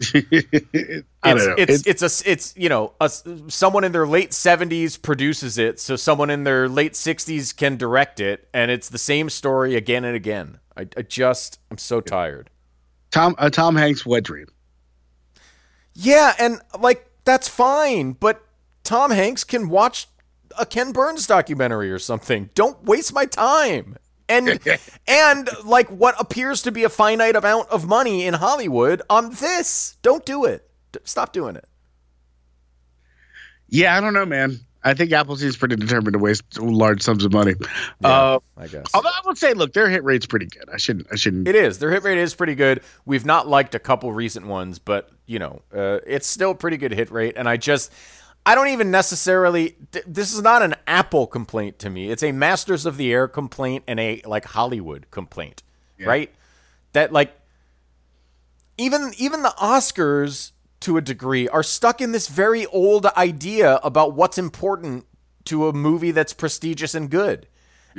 [1.26, 1.54] It's know.
[1.56, 3.08] it's it's a it's you know a,
[3.48, 8.20] someone in their late 70s produces it, so someone in their late 60s can direct
[8.20, 10.58] it, and it's the same story again and again.
[10.76, 12.50] I, I just I'm so tired.
[13.10, 14.48] Tom uh, Tom Hanks wet dream.
[15.94, 18.44] Yeah, and like that's fine, but
[18.82, 20.08] Tom Hanks can watch
[20.58, 22.50] a Ken Burns documentary or something.
[22.54, 23.96] Don't waste my time.
[24.28, 24.58] And
[25.06, 29.96] and like what appears to be a finite amount of money in Hollywood on this.
[30.02, 30.68] Don't do it.
[31.04, 31.66] Stop doing it.
[33.68, 34.60] Yeah, I don't know, man.
[34.86, 37.54] I think Apple seems pretty determined to waste large sums of money.
[38.04, 38.84] uh, I guess.
[38.92, 40.68] although I would say, look, their hit rate's pretty good.
[40.70, 41.06] I shouldn't.
[41.10, 41.48] I shouldn't.
[41.48, 41.78] It is.
[41.78, 42.82] Their hit rate is pretty good.
[43.06, 46.76] We've not liked a couple recent ones, but you know, uh, it's still a pretty
[46.76, 47.34] good hit rate.
[47.36, 47.90] And I just,
[48.46, 49.76] I don't even necessarily.
[49.92, 52.10] Th- this is not an Apple complaint to me.
[52.10, 55.62] It's a Masters of the Air complaint and a like Hollywood complaint,
[56.08, 56.34] right?
[56.92, 57.34] That like,
[58.76, 64.12] even even the Oscars to a degree are stuck in this very old idea about
[64.14, 65.06] what's important
[65.44, 67.46] to a movie that's prestigious and good.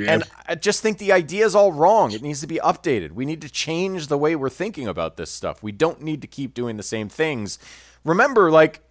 [0.09, 2.11] And I just think the idea is all wrong.
[2.11, 3.13] It needs to be updated.
[3.13, 5.63] We need to change the way we're thinking about this stuff.
[5.63, 7.57] We don't need to keep doing the same things.
[8.03, 8.81] Remember, like,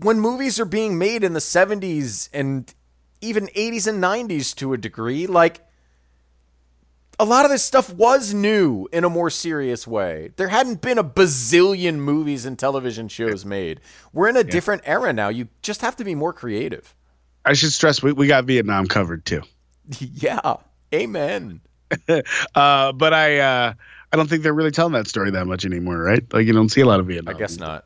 [0.00, 2.72] when movies are being made in the 70s and
[3.20, 5.60] even 80s and 90s to a degree, like,
[7.18, 10.30] a lot of this stuff was new in a more serious way.
[10.36, 13.80] There hadn't been a bazillion movies and television shows made.
[14.12, 15.28] We're in a different era now.
[15.28, 16.94] You just have to be more creative.
[17.44, 19.42] I should stress we, we got Vietnam covered too.
[19.98, 20.56] yeah.
[20.92, 21.60] Amen.
[22.54, 23.74] Uh, but I uh,
[24.10, 26.24] I don't think they're really telling that story that much anymore, right?
[26.32, 27.36] Like you don't see a lot of Vietnam.
[27.36, 27.84] I guess not.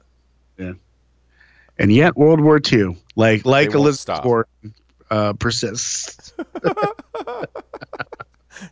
[1.78, 4.24] And yet World War II, like like Elizabeth.
[4.24, 4.46] Warren,
[5.10, 6.32] uh, persists.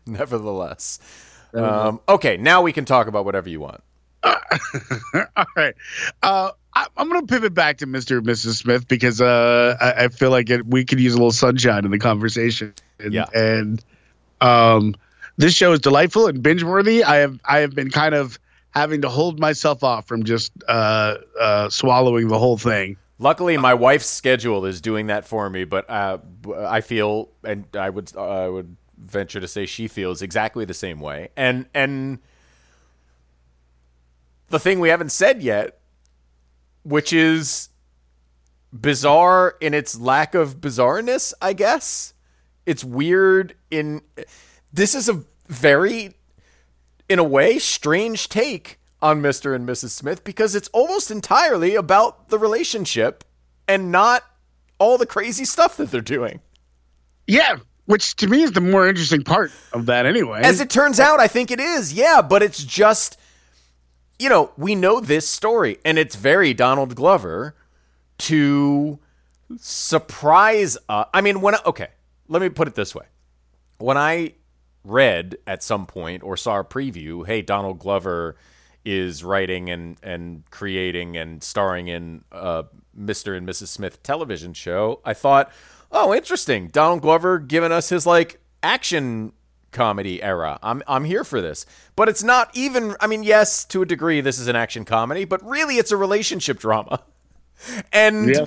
[0.06, 0.98] Nevertheless.
[1.52, 3.82] Um, okay, now we can talk about whatever you want.
[4.24, 4.34] All
[5.56, 5.74] right.
[6.22, 8.18] Uh, I, I'm going to pivot back to Mr.
[8.18, 8.56] and Mrs.
[8.56, 11.90] Smith because uh, I, I feel like it, we could use a little sunshine in
[11.90, 12.74] the conversation.
[12.98, 13.26] And, Yeah.
[13.34, 13.84] And
[14.40, 14.96] um,
[15.36, 17.04] this show is delightful and binge worthy.
[17.04, 18.38] I have I have been kind of
[18.74, 22.96] having to hold myself off from just uh, uh, swallowing the whole thing.
[23.18, 26.18] Luckily, my wife's schedule is doing that for me, but uh,
[26.56, 30.98] I feel, and I would, I would venture to say she feels exactly the same
[31.00, 31.28] way.
[31.36, 32.18] And and
[34.48, 35.78] the thing we haven't said yet,
[36.82, 37.68] which is
[38.72, 42.14] bizarre in its lack of bizarreness, I guess.
[42.66, 44.02] It's weird in.
[44.72, 46.16] This is a very,
[47.08, 49.54] in a way, strange take on Mr.
[49.54, 49.90] and Mrs.
[49.90, 53.24] Smith because it's almost entirely about the relationship
[53.68, 54.24] and not
[54.78, 56.40] all the crazy stuff that they're doing.
[57.26, 60.40] Yeah, which to me is the more interesting part of that anyway.
[60.42, 61.92] As it turns out, I think it is.
[61.92, 63.18] Yeah, but it's just
[64.18, 67.56] you know, we know this story and it's very Donald Glover
[68.18, 68.98] to
[69.58, 71.88] surprise uh, I mean, when I, okay,
[72.28, 73.06] let me put it this way.
[73.78, 74.34] When I
[74.84, 78.36] read at some point or saw a preview, hey, Donald Glover
[78.84, 82.64] is writing and and creating and starring in a
[82.98, 83.36] Mr.
[83.36, 83.68] and Mrs.
[83.68, 85.50] Smith television show, I thought,
[85.90, 86.68] oh, interesting.
[86.68, 89.32] Donald Glover giving us his like action
[89.72, 90.58] comedy era.
[90.62, 91.64] I'm I'm here for this.
[91.96, 95.24] But it's not even I mean, yes, to a degree this is an action comedy,
[95.24, 97.02] but really it's a relationship drama.
[97.92, 98.46] And Yeah.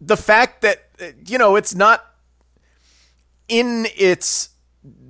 [0.00, 2.04] the fact that uh, you know, it's not
[3.48, 4.48] in its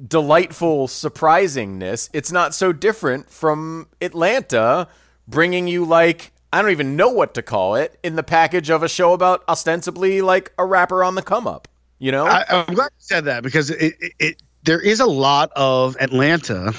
[0.07, 4.89] delightful surprisingness, it's not so different from Atlanta
[5.29, 8.83] bringing you like I don't even know what to call it in the package of
[8.83, 11.68] a show about ostensibly like a rapper on the come up.
[11.99, 12.27] You know?
[12.27, 15.97] I, I'm glad you said that because it, it, it there is a lot of
[16.01, 16.72] Atlanta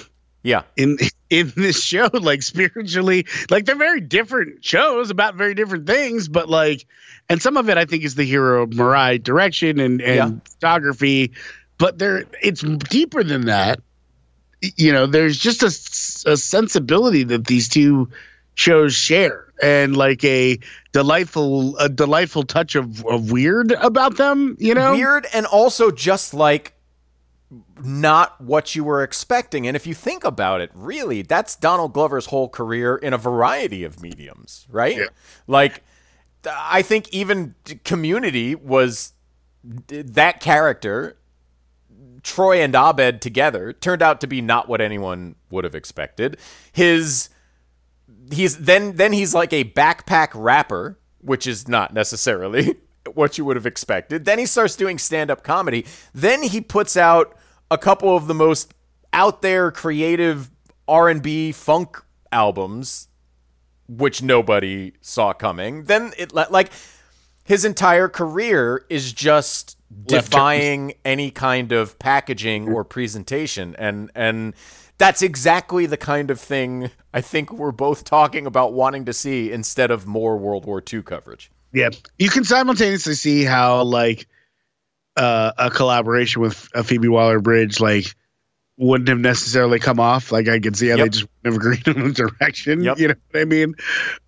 [0.44, 0.62] yeah.
[0.76, 0.98] in
[1.30, 6.50] in this show like spiritually like they're very different shows about very different things but
[6.50, 6.86] like
[7.30, 10.52] and some of it i think is the Hiro Murai direction and and Yeah.
[10.54, 11.34] photography
[11.78, 13.80] but there it's deeper than that
[14.62, 18.10] you know there's just a, a sensibility that these two
[18.56, 20.58] shows share and like a
[20.94, 26.34] delightful a delightful touch of, of weird about them you know Weird and also just
[26.34, 26.74] like
[27.84, 29.68] not what you were expecting.
[29.68, 33.84] And if you think about it, really, that's Donald Glover's whole career in a variety
[33.84, 34.98] of mediums, right?
[34.98, 35.06] Yeah.
[35.46, 35.84] Like,
[36.46, 39.14] I think even Community was
[39.88, 41.18] that character,
[42.28, 46.36] Troy and Abed together, turned out to be not what anyone would have expected.
[46.74, 47.30] His
[48.30, 52.76] he's then then he's like a backpack rapper, which is not necessarily
[53.14, 54.26] what you would have expected.
[54.26, 55.86] Then he starts doing stand-up comedy.
[56.14, 57.34] Then he puts out
[57.72, 58.74] a couple of the most
[59.14, 60.52] out there creative
[60.86, 63.08] R&B funk albums
[63.88, 65.86] which nobody saw coming.
[65.86, 66.72] Then it like
[67.46, 74.54] his entire career is just defying any kind of packaging or presentation and and
[74.98, 79.52] that's exactly the kind of thing I think we're both talking about wanting to see
[79.52, 81.52] instead of more World War II coverage.
[81.72, 84.28] Yeah, you can simultaneously see how like
[85.16, 88.16] uh, a collaboration with a Phoebe Waller-Bridge like
[88.78, 90.32] wouldn't have necessarily come off.
[90.32, 92.84] Like I could see how they just wouldn't have agreed on the direction.
[92.84, 93.00] Yep.
[93.00, 93.76] You know what I mean?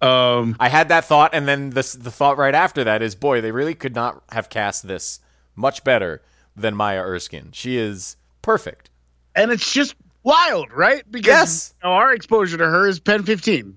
[0.02, 3.42] Um, I had that thought, and then the the thought right after that is, boy,
[3.42, 5.20] they really could not have cast this
[5.60, 6.22] much better
[6.56, 7.52] than Maya Erskine.
[7.52, 8.90] She is perfect.
[9.36, 11.04] and it's just wild, right?
[11.12, 11.74] Because Yes.
[11.84, 13.74] you know, our exposure to her is PEN15.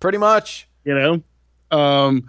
[0.00, 0.66] Pretty much.
[0.84, 1.22] You know,
[1.76, 2.28] um,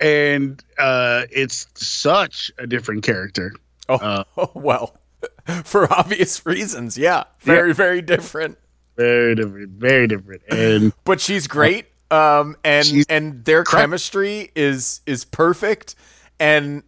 [0.00, 3.54] and uh, it's such a different character.
[3.88, 4.96] Oh, Uh, well,
[5.64, 8.58] for obvious reasons, yeah, very very different.
[8.96, 13.82] Very different, very different, and But she's great, um, and She's and their crap.
[13.82, 15.94] chemistry is is perfect.
[16.38, 16.82] And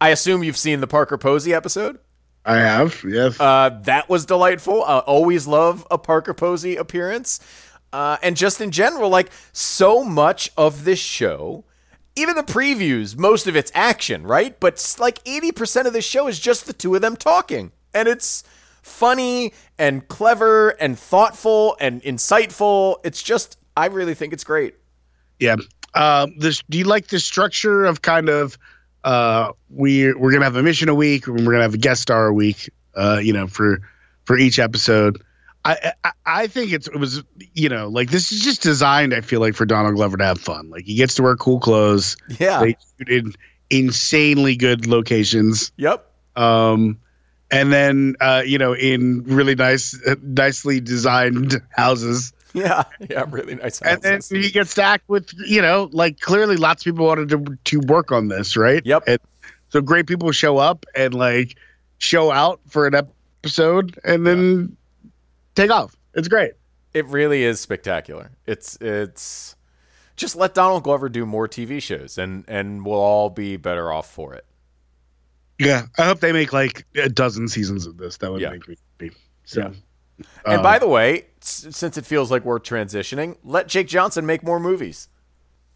[0.00, 1.98] I assume you've seen the Parker Posey episode.
[2.44, 3.38] I have yes.
[3.38, 4.82] Uh, that was delightful.
[4.82, 7.40] I always love a Parker Posey appearance.
[7.92, 11.64] Uh, and just in general, like so much of this show,
[12.16, 14.58] even the previews, most of it's action, right?
[14.58, 17.72] But like 80% of this show is just the two of them talking.
[17.92, 18.42] And it's
[18.82, 22.96] funny and clever and thoughtful and insightful.
[23.04, 24.76] It's just, I really think it's great.
[25.38, 25.56] Yeah.
[25.94, 26.62] Um, this.
[26.70, 28.56] Do you like the structure of kind of
[29.04, 32.02] uh, we we're gonna have a mission a week, and we're gonna have a guest
[32.02, 32.70] star a week.
[32.94, 33.80] Uh, you know, for
[34.24, 35.22] for each episode.
[35.64, 37.22] I, I I think it's it was
[37.54, 39.12] you know like this is just designed.
[39.12, 40.70] I feel like for Donald Glover to have fun.
[40.70, 42.16] Like he gets to wear cool clothes.
[42.38, 42.60] Yeah.
[42.60, 43.34] They shoot in
[43.68, 45.72] insanely good locations.
[45.76, 46.06] Yep.
[46.36, 46.98] Um,
[47.50, 52.32] and then uh, you know in really nice, nicely designed houses.
[52.54, 52.84] Yeah.
[53.10, 53.24] Yeah.
[53.28, 53.80] Really nice.
[53.82, 54.44] and then houses.
[54.46, 58.12] he gets stacked with you know like clearly lots of people wanted to to work
[58.12, 59.04] on this right Yep.
[59.06, 59.18] and
[59.68, 61.56] so great people show up and like
[61.98, 64.76] show out for an episode and then
[65.54, 66.52] take off it's great
[66.92, 68.30] It really is spectacular.
[68.46, 69.54] It's it's
[70.16, 74.10] just let Donald Glover do more TV shows and and we'll all be better off
[74.10, 74.44] for it.
[75.58, 78.50] yeah i hope they make like a dozen seasons of this that would Yeah.
[78.50, 79.70] make me happy so Yeah.
[80.44, 84.42] And by the way, s- since it feels like we're transitioning, let Jake Johnson make
[84.42, 85.08] more movies.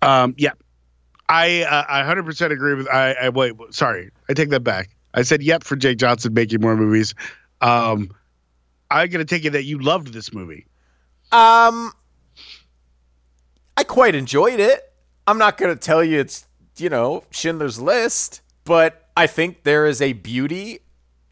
[0.02, 0.50] um yeah
[1.28, 5.22] i uh, i 100% agree with i i wait sorry i take that back i
[5.22, 7.14] said yep for jake johnson making more movies
[7.62, 8.10] um
[8.90, 10.66] i'm gonna take it that you loved this movie
[11.32, 11.92] Um
[13.76, 14.92] I quite enjoyed it.
[15.26, 19.86] I'm not going to tell you it's, you know, Schindler's List, but I think there
[19.86, 20.80] is a beauty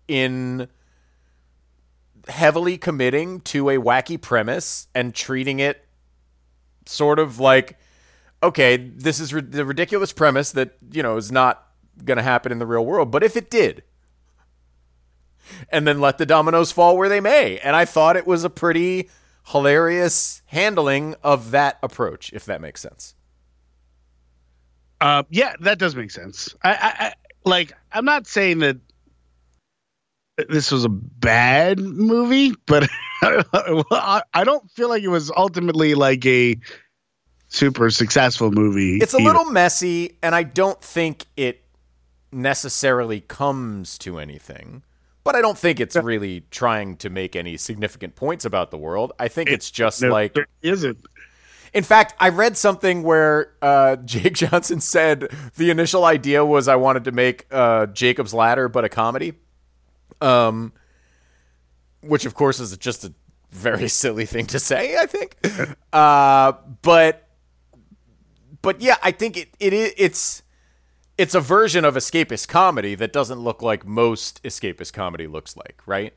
[0.08, 0.66] in
[2.28, 5.84] heavily committing to a wacky premise and treating it
[6.86, 7.78] sort of like
[8.42, 11.66] okay, this is ri- the ridiculous premise that, you know, is not
[12.04, 13.82] going to happen in the real world, but if it did,
[15.70, 17.58] and then let the dominoes fall where they may.
[17.58, 19.10] And I thought it was a pretty
[19.48, 23.14] hilarious handling of that approach, if that makes sense.
[25.00, 26.54] Uh, yeah, that does make sense.
[26.62, 27.14] I, I, I
[27.44, 27.72] like.
[27.92, 28.76] I'm not saying that
[30.48, 32.88] this was a bad movie, but
[33.22, 36.56] I, I don't feel like it was ultimately like a
[37.48, 38.96] super successful movie.
[38.96, 39.26] It's a either.
[39.26, 41.62] little messy, and I don't think it
[42.32, 44.82] necessarily comes to anything.
[45.24, 49.12] But I don't think it's really trying to make any significant points about the world.
[49.20, 50.98] I think it's just No, like there isn't.
[51.72, 56.76] In fact, I read something where uh, Jake Johnson said the initial idea was I
[56.76, 59.34] wanted to make uh, Jacob's Ladder, but a comedy.
[60.22, 60.72] Um,
[62.00, 63.12] which of course is just a
[63.50, 65.36] very silly thing to say, I think.
[65.92, 67.28] Uh, but
[68.62, 70.42] but yeah, I think it, it it's
[71.18, 75.82] it's a version of escapist comedy that doesn't look like most escapist comedy looks like,
[75.84, 76.14] right?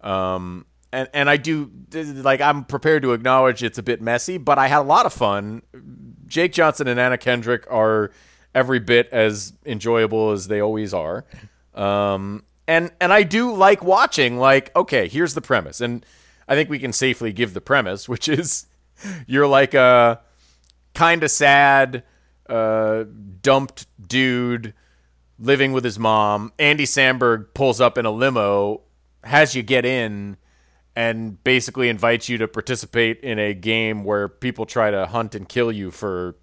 [0.00, 4.58] Um, and and I do like I'm prepared to acknowledge it's a bit messy, but
[4.58, 5.60] I had a lot of fun.
[6.26, 8.10] Jake Johnson and Anna Kendrick are
[8.54, 11.26] every bit as enjoyable as they always are.
[11.74, 15.80] Um, and and I do like watching like okay, here's the premise.
[15.80, 16.06] And
[16.46, 18.66] I think we can safely give the premise, which is
[19.26, 20.20] you're like a
[20.94, 22.04] kind of sad
[22.48, 23.04] uh,
[23.40, 24.74] dumped dude
[25.38, 26.52] living with his mom.
[26.58, 28.82] Andy Samberg pulls up in a limo,
[29.24, 30.36] has you get in,
[30.96, 35.48] and basically invites you to participate in a game where people try to hunt and
[35.48, 36.34] kill you for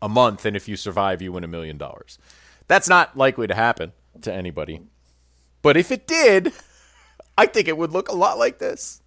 [0.00, 2.18] a month, and if you survive, you win a million dollars.
[2.68, 3.92] That's not likely to happen
[4.22, 4.82] to anybody.
[5.62, 6.52] But if it did,
[7.38, 9.00] I think it would look a lot like this.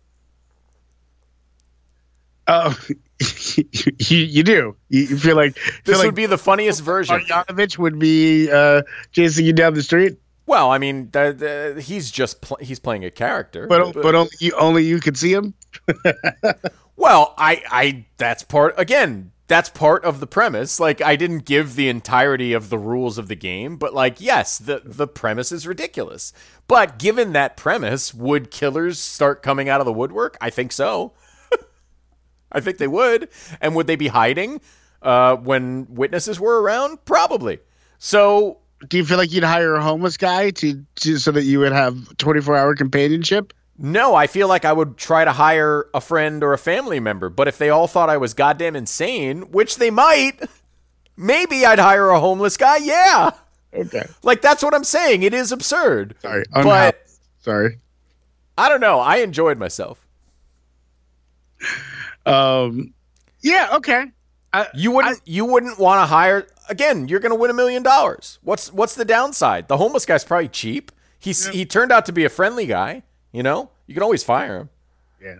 [2.47, 2.77] Oh,
[3.57, 4.75] you, you do.
[4.89, 7.19] You, feel like This feel would like be the funniest version.
[7.19, 12.11] Marjanovic would be uh, chasing you down the street, Well, I mean, th- th- he's
[12.11, 13.65] just pl- he's playing a character.
[13.67, 15.53] but but only you, only you could see him.
[16.97, 20.79] Well, I, I, that's part, again, that's part of the premise.
[20.79, 24.57] Like, I didn't give the entirety of the rules of the game, but, like, yes,
[24.57, 26.33] the, the premise is ridiculous.
[26.67, 30.35] But given that premise, would killers start coming out of the woodwork?
[30.41, 31.13] I think so.
[32.51, 33.29] I think they would.
[33.61, 34.61] And would they be hiding
[35.01, 37.05] uh, when witnesses were around?
[37.05, 37.59] Probably.
[37.99, 41.59] So, Do you feel like you'd hire a homeless guy to, to so that you
[41.59, 43.53] would have twenty four hour companionship?
[43.77, 47.29] No, I feel like I would try to hire a friend or a family member.
[47.29, 50.33] But if they all thought I was goddamn insane, which they might,
[51.17, 52.77] maybe I'd hire a homeless guy.
[52.77, 53.31] Yeah.
[53.73, 55.23] Okay, Like that's what I'm saying.
[55.23, 56.15] It is absurd.
[56.21, 56.95] sorry, But unhoused.
[57.41, 57.79] sorry.
[58.57, 58.99] I don't know.
[59.01, 60.07] I enjoyed myself.
[62.25, 62.93] Um,
[63.41, 64.05] yeah, okay.
[64.53, 67.83] I, You wouldn't you wouldn't want to hire again, you're going to win a million
[67.83, 68.39] dollars.
[68.43, 69.67] What's what's the downside?
[69.67, 70.91] The homeless guy's probably cheap.
[71.19, 73.03] He's he turned out to be a friendly guy,
[73.35, 73.69] you know?
[73.87, 74.69] You can always fire him.
[75.21, 75.35] Yeah.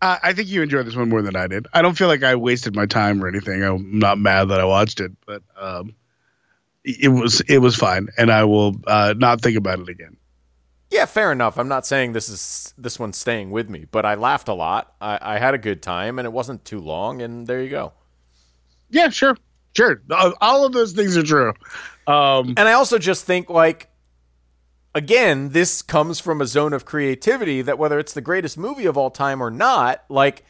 [0.00, 1.66] Uh, I think you enjoyed this one more than I did.
[1.72, 3.62] I don't feel like I wasted my time or anything.
[3.62, 5.94] I'm not mad that I watched it, but um,
[6.84, 10.16] it was it was fine, and I will uh, not think about it again.
[10.90, 11.56] Yeah, fair enough.
[11.56, 14.94] I'm not saying this is this one's staying with me, but I laughed a lot.
[15.00, 17.22] I, I had a good time, and it wasn't too long.
[17.22, 17.92] And there you go.
[18.90, 19.36] Yeah, sure,
[19.74, 20.02] sure.
[20.10, 21.54] Uh, All of those things are true.
[22.06, 23.88] Um, And I also just think like,
[24.94, 28.96] again, this comes from a zone of creativity that whether it's the greatest movie of
[28.96, 30.44] all time or not, like,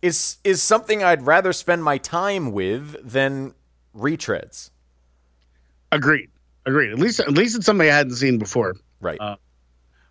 [0.00, 3.54] is is something I'd rather spend my time with than
[3.96, 4.70] retreads.
[5.92, 6.30] agreed,
[6.66, 6.92] agreed.
[6.92, 8.74] At least at least it's something I hadn't seen before.
[9.00, 9.20] Right.
[9.20, 9.36] Uh,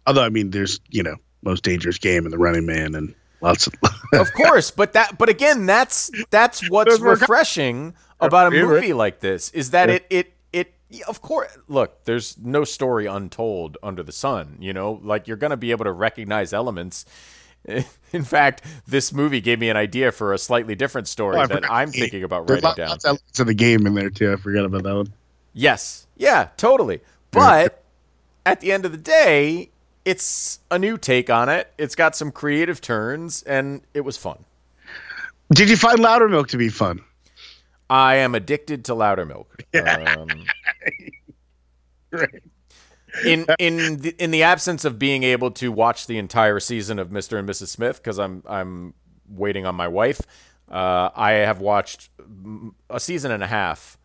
[0.08, 3.68] Although I mean, there's you know most dangerous game and the Running Man and lots
[3.68, 3.74] of.
[4.14, 9.50] of course, but that but again, that's that's what's refreshing about a movie like this
[9.52, 10.34] is that it it
[10.92, 15.00] yeah, of course look, there's no story untold under the sun, you know?
[15.04, 17.06] Like you're going to be able to recognize elements.
[17.66, 21.70] In fact, this movie gave me an idea for a slightly different story Oh, that.
[21.72, 23.14] I'm thinking about There's writing lot- down.
[23.14, 24.34] Lots of the game in there too.
[24.34, 25.14] I forgot about that one.
[25.54, 26.08] Yes.
[26.18, 27.02] Yeah, totally.
[27.32, 27.84] But
[28.46, 29.70] at the end of the day,
[30.04, 31.72] it's a new take on it.
[31.78, 34.44] It's got some creative turns and it was fun.
[35.54, 37.02] Did you find Loudermilk to be fun?
[37.92, 39.46] I am addicted to Loudermilk.
[39.76, 40.28] Um,
[42.12, 42.44] Right.
[43.26, 47.10] in in the, in the absence of being able to watch the entire season of
[47.10, 47.38] Mr.
[47.40, 47.68] and Mrs.
[47.68, 48.94] Smith because I'm I'm
[49.30, 50.20] waiting on my wife,
[50.70, 52.10] uh, I have watched
[52.90, 53.98] a season and a half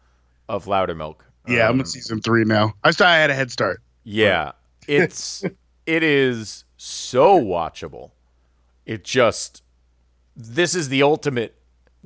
[0.49, 1.16] of Loudermilk.
[1.49, 2.74] Yeah, I'm Um, in season three now.
[2.84, 3.80] I still I had a head start.
[4.05, 4.53] yeah,
[4.87, 5.43] it's
[5.87, 8.12] it is so watchable.
[8.84, 9.62] It just
[10.37, 11.57] this is the ultimate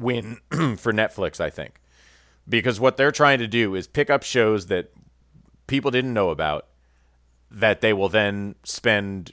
[0.01, 1.81] win for Netflix, I think.
[2.49, 4.91] Because what they're trying to do is pick up shows that
[5.67, 6.67] people didn't know about
[7.51, 9.33] that they will then spend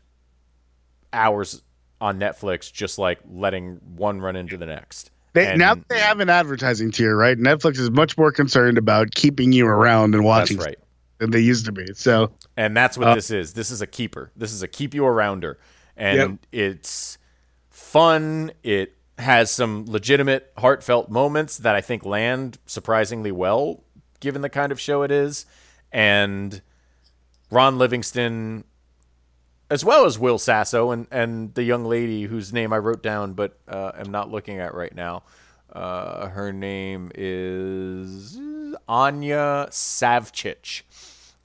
[1.13, 1.63] hours
[1.99, 5.09] on Netflix just like letting one run into the next.
[5.33, 7.37] They, And- now that they have an advertising tier, right?
[7.37, 10.77] Netflix is much more concerned about keeping you around and watching right.
[11.19, 11.87] than they used to be.
[11.93, 13.53] So And that's Uh, what this is.
[13.53, 14.31] This is a keeper.
[14.35, 15.55] This is a keep you arounder.
[15.95, 17.17] And it's
[17.69, 18.51] fun.
[18.63, 23.83] It has some legitimate, heartfelt moments that I think land surprisingly well,
[24.19, 25.45] given the kind of show it is.
[25.91, 26.61] And
[27.49, 28.63] Ron Livingston,
[29.69, 33.33] as well as Will Sasso and, and the young lady whose name I wrote down
[33.33, 35.23] but uh, am not looking at right now.
[35.71, 38.37] Uh, her name is
[38.87, 40.83] Anja Savcic.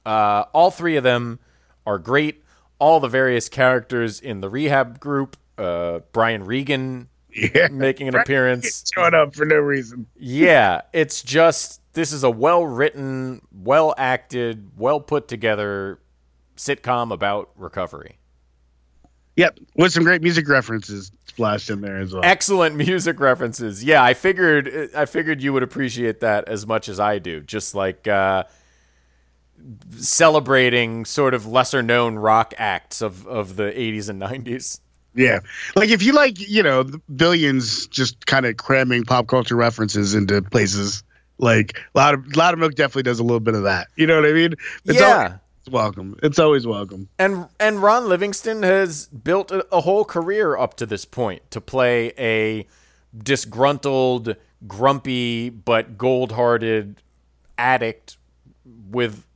[0.05, 1.39] Uh, all three of them
[1.87, 2.43] are great.
[2.79, 5.37] All the various characters in the rehab group.
[5.59, 8.85] Uh, Brian Regan yeah, making an appearance.
[8.95, 10.07] showing up for no reason.
[10.17, 16.01] Yeah, it's just this is a well written, well acted, well put together
[16.57, 18.19] sitcom about recovery.
[19.37, 22.23] Yep, with some great music references splashed in there as well.
[22.23, 23.83] Excellent music references.
[23.83, 27.41] Yeah, I figured I figured you would appreciate that as much as I do.
[27.41, 28.45] Just like uh,
[29.97, 34.81] celebrating sort of lesser known rock acts of, of the 80s and 90s.
[35.15, 35.41] Yeah,
[35.77, 40.15] like if you like, you know, the billions just kind of cramming pop culture references
[40.15, 41.03] into places.
[41.39, 43.89] Like Loud of Loud of Milk definitely does a little bit of that.
[43.97, 44.55] You know what I mean?
[44.85, 45.39] It's Yeah.
[45.67, 46.17] always welcome.
[46.23, 47.09] It's always welcome.
[47.19, 51.61] And and Ron Livingston has built a, a whole career up to this point to
[51.61, 52.67] play a
[53.17, 54.37] disgruntled,
[54.67, 57.03] grumpy but gold-hearted
[57.59, 58.17] addict
[58.91, 59.27] with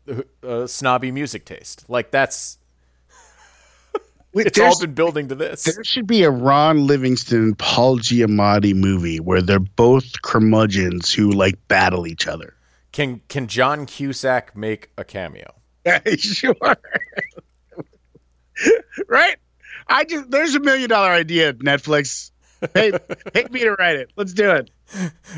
[0.42, 1.84] a snobby music taste.
[1.88, 2.55] Like that's
[4.36, 5.64] Wait, it's all been building to this.
[5.64, 11.56] There should be a Ron Livingston Paul Giamatti movie where they're both curmudgeons who like
[11.68, 12.54] battle each other.
[12.92, 15.54] Can can John Cusack make a cameo?
[16.18, 16.54] sure.
[19.08, 19.36] right?
[19.88, 22.30] I just there's a million dollar idea, Netflix.
[22.74, 22.92] Hey,
[23.32, 24.12] hit me to write it.
[24.16, 24.70] Let's do it.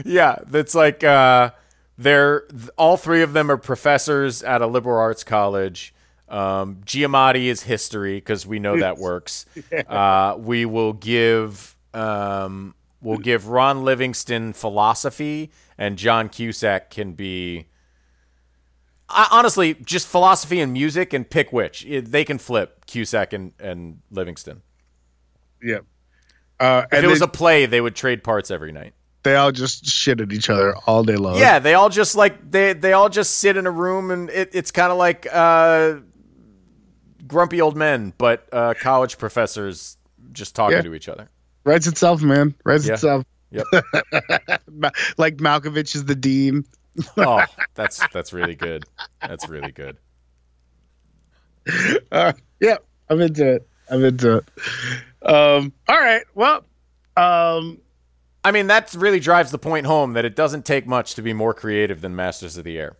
[0.05, 1.53] Yeah, that's like uh,
[1.99, 5.95] they're all three of them are professors at a liberal arts college.
[6.29, 9.47] Um, Giamatti is history because we know that works.
[9.89, 17.67] Uh, we will give um, we'll give Ron Livingston philosophy, and John Cusack can be.
[19.09, 23.53] I, honestly, just philosophy and music, and pick which It- they can flip Cusack and,
[23.59, 24.61] and Livingston.
[25.63, 25.79] Yeah.
[26.61, 28.93] Uh, If and it was a play, they would trade parts every night.
[29.23, 31.39] they all just shit at each other all day long.
[31.39, 34.51] Yeah, they all just like they they all just sit in a room and it,
[34.53, 35.97] it's kind of like uh,
[37.29, 39.97] grumpy old men, but uh, college professors
[40.33, 40.83] just talking Yeah.
[40.83, 41.29] to each other.
[41.65, 42.55] Writes itself, man.
[42.65, 42.95] Writes Yeah.
[42.95, 43.25] itself.
[43.51, 43.65] Yep.
[45.19, 46.65] Like Malkovich is the dean.
[47.17, 48.85] Oh, that's that's really good.
[49.23, 49.97] That's really good.
[52.11, 52.77] Uh, yeah,
[53.11, 53.69] I'm into it.
[53.91, 54.45] I'm into it.
[55.23, 56.23] Um, all right.
[56.35, 56.65] Well,
[57.17, 57.79] um,
[58.45, 61.33] I mean, that really drives the point home that it doesn't take much to be
[61.35, 62.97] more creative than Masters of the Air.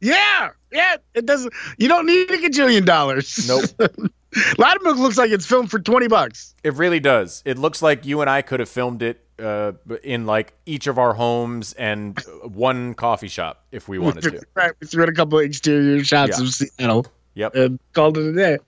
[0.00, 0.96] Yeah, yeah.
[1.14, 1.52] It doesn't.
[1.78, 3.48] You don't need a gajillion dollars.
[3.48, 3.64] Nope.
[4.58, 6.54] Loudmilk looks like it's filmed for twenty bucks.
[6.62, 7.42] It really does.
[7.46, 9.72] It looks like you and I could have filmed it uh,
[10.02, 14.42] in like each of our homes and one coffee shop if we wanted to.
[14.54, 14.72] Right.
[14.80, 16.44] We threw in a couple of exterior shots Yeah.
[16.44, 17.54] of Seattle Yep.
[17.54, 18.58] and called it a day.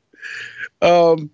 [0.80, 1.30] Um,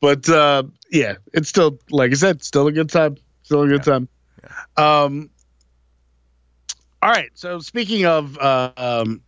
[0.00, 3.16] but uh, yeah, it's still like I said, still a good time.
[3.44, 4.08] Still a good time.
[4.42, 5.02] Yeah.
[5.04, 5.30] Um.
[7.00, 7.30] All right.
[7.34, 9.22] So speaking of uh, um,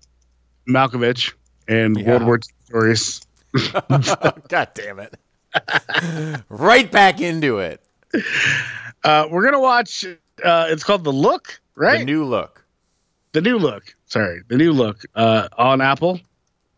[0.68, 1.32] Malkovich
[1.68, 2.10] and Yeah.
[2.10, 3.26] World War II stories,
[4.48, 5.14] God damn it.
[6.48, 7.80] right back into it.
[9.04, 10.04] uh, we're gonna watch.
[10.04, 11.98] Uh, it's called The Look, right?
[12.00, 12.64] The new look.
[13.32, 13.94] the new look.
[14.06, 16.20] Sorry, the new look uh, on Apple,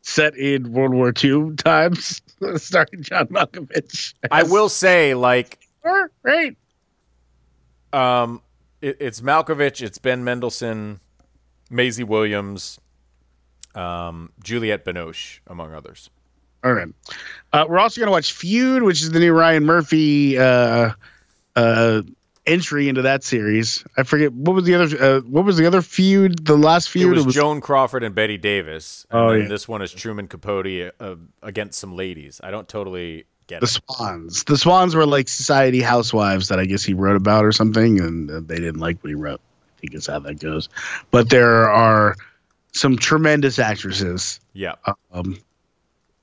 [0.02, 2.20] set in World War II times,
[2.56, 4.14] starring John Malkovich.
[4.30, 6.56] I will say, like, Sure, Right.
[7.92, 8.42] um,
[8.80, 11.00] it, it's Malkovich, it's Ben Mendelsohn,
[11.70, 12.78] Maisie Williams,
[13.76, 16.10] um, Juliette Binoche, among others.
[16.64, 16.88] All right.
[17.52, 20.92] Uh, we're also going to watch Feud, which is the new Ryan Murphy uh,
[21.54, 22.02] uh,
[22.46, 23.84] entry into that series.
[23.96, 25.02] I forget what was the other.
[25.02, 26.44] Uh, what was the other feud?
[26.44, 27.24] The last It feud.
[27.24, 29.06] was, Joan Crawford and Bette Davis.
[29.10, 29.48] And Oh, then yeah.
[29.48, 32.40] this one is Truman Capote uh, against some ladies.
[32.42, 33.60] I don't totally get it.
[33.60, 33.82] the it.
[33.96, 34.44] Swans.
[34.44, 38.30] The Swans were like society housewives that I guess he wrote about or something, and
[38.30, 39.40] uh, they didn't like what he wrote.
[39.76, 40.68] I think is how that goes.
[41.12, 42.16] But there are
[42.76, 44.74] some tremendous actresses Yeah.
[45.12, 45.38] um,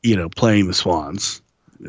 [0.03, 1.41] you know, playing the Swans.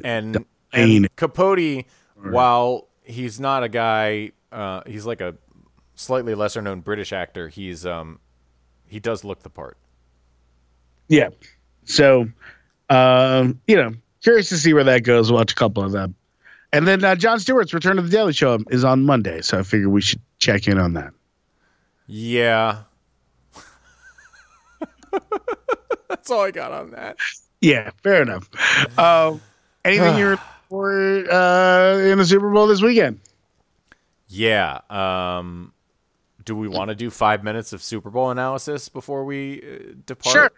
[0.03, 1.85] And, and Capote,
[2.17, 5.35] while he's not a guy, uh, he's like a
[5.95, 7.49] slightly lesser known British actor.
[7.49, 8.19] He's um,
[8.87, 9.77] he does look the part.
[11.09, 11.29] Yeah.
[11.85, 12.29] So,
[12.89, 13.93] um, you know,
[14.23, 15.31] curious to see where that goes.
[15.31, 16.15] Watch a couple of them.
[16.73, 19.43] And then uh, Jon Stewart's Return of the Daily Show is on Monday.
[19.43, 21.13] So I figure we should check in on that.
[22.07, 22.83] Yeah.
[26.09, 27.17] That's all I got on that.
[27.61, 28.49] Yeah, fair enough.
[28.99, 29.37] Uh,
[29.85, 30.39] anything you're
[30.69, 33.21] for uh, in the Super Bowl this weekend?
[34.29, 34.81] Yeah.
[34.91, 35.73] Um,
[36.45, 40.33] do we want to do five minutes of Super Bowl analysis before we uh, depart?
[40.33, 40.53] Sure.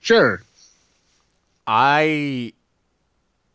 [0.00, 0.42] Sure.
[1.66, 2.52] I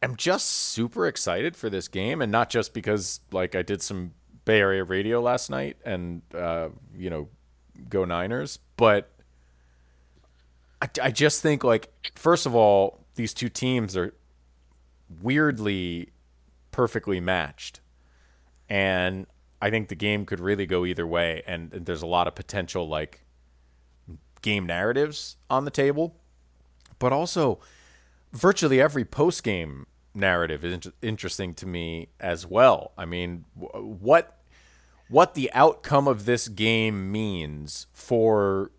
[0.02, 4.12] am just super excited for this game, and not just because like I did some
[4.46, 7.30] Bay Area radio last night, and uh, you know,
[7.90, 9.10] go Niners, but
[10.86, 14.14] I, I just think like first of all, these two teams are
[15.22, 16.12] weirdly
[16.72, 17.80] perfectly matched,
[18.70, 19.26] and
[19.62, 22.88] I think the game could really go either way, and, there's a lot of potential
[22.88, 23.22] like
[24.42, 26.16] game narratives on the table,
[27.00, 27.60] but also
[28.32, 32.92] virtually every post game narrative is inter- interesting to me as well.
[32.98, 34.38] I mean, w- what
[35.08, 38.72] what the outcome of this game means for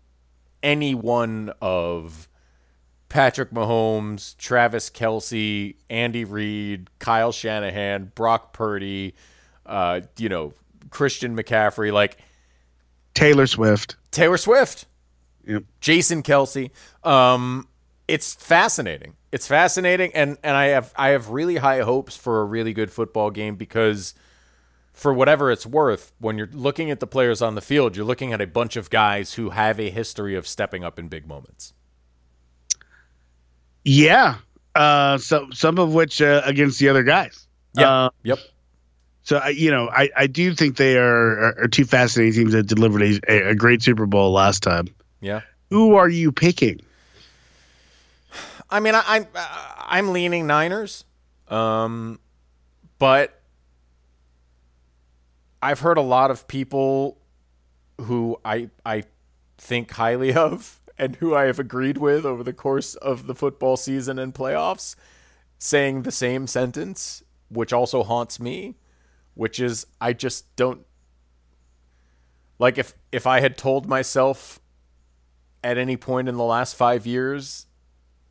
[0.63, 2.27] any one of
[3.09, 9.15] Patrick Mahomes, Travis Kelce, Andy Reid, Kyle Shanahan, Brock Purdy,
[9.65, 10.53] uh, you know,
[10.89, 12.17] Christian McCaffrey, like
[13.13, 13.95] Taylor Swift.
[14.11, 14.85] Taylor Swift,
[15.45, 15.63] Yep.
[15.79, 16.71] Jason Kelce.
[17.03, 17.67] Um,
[18.07, 19.15] it's fascinating.
[19.31, 22.91] It's fascinating, and and I have I have really high hopes for a really good
[22.91, 24.13] football game because,
[24.97, 28.33] for whatever it's worth, when you're looking at the players on the field, you're looking
[28.33, 31.73] at a bunch of guys who have a history of stepping up in big moments.
[33.85, 34.37] Yeah.
[34.73, 37.47] Uh, so some of which uh, against the other guys.
[37.75, 38.05] Yeah.
[38.05, 38.39] Uh, yep.
[39.21, 42.53] So I, you know, I, I do think they are, are, are two fascinating teams
[42.53, 44.87] that delivered a, a great Super Bowl last time.
[45.21, 45.41] Yeah.
[45.69, 46.81] Who are you picking?
[48.69, 51.05] I mean, I, I'm I'm leaning Niners,
[51.49, 52.19] um,
[52.99, 53.36] but
[55.61, 57.17] I've heard a lot of people
[58.01, 59.03] who I I
[59.57, 63.77] think highly of and who I have agreed with over the course of the football
[63.77, 64.95] season and playoffs
[65.59, 68.75] saying the same sentence, which also haunts me,
[69.33, 70.85] which is I just don't
[72.59, 74.59] like if if I had told myself
[75.63, 77.65] at any point in the last 5 years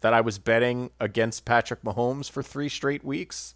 [0.01, 3.55] that I was betting against Patrick Mahomes for 3 straight weeks,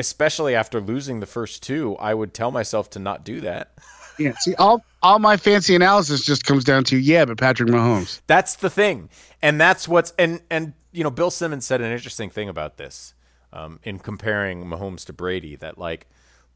[0.00, 3.74] especially after losing the first two, I would tell myself to not do that.
[4.18, 4.32] Yeah.
[4.38, 8.20] See, all all my fancy analysis just comes down to yeah, but Patrick Mahomes.
[8.26, 9.08] That's the thing,
[9.40, 13.14] and that's what's and and you know Bill Simmons said an interesting thing about this
[13.52, 15.56] um, in comparing Mahomes to Brady.
[15.56, 16.06] That like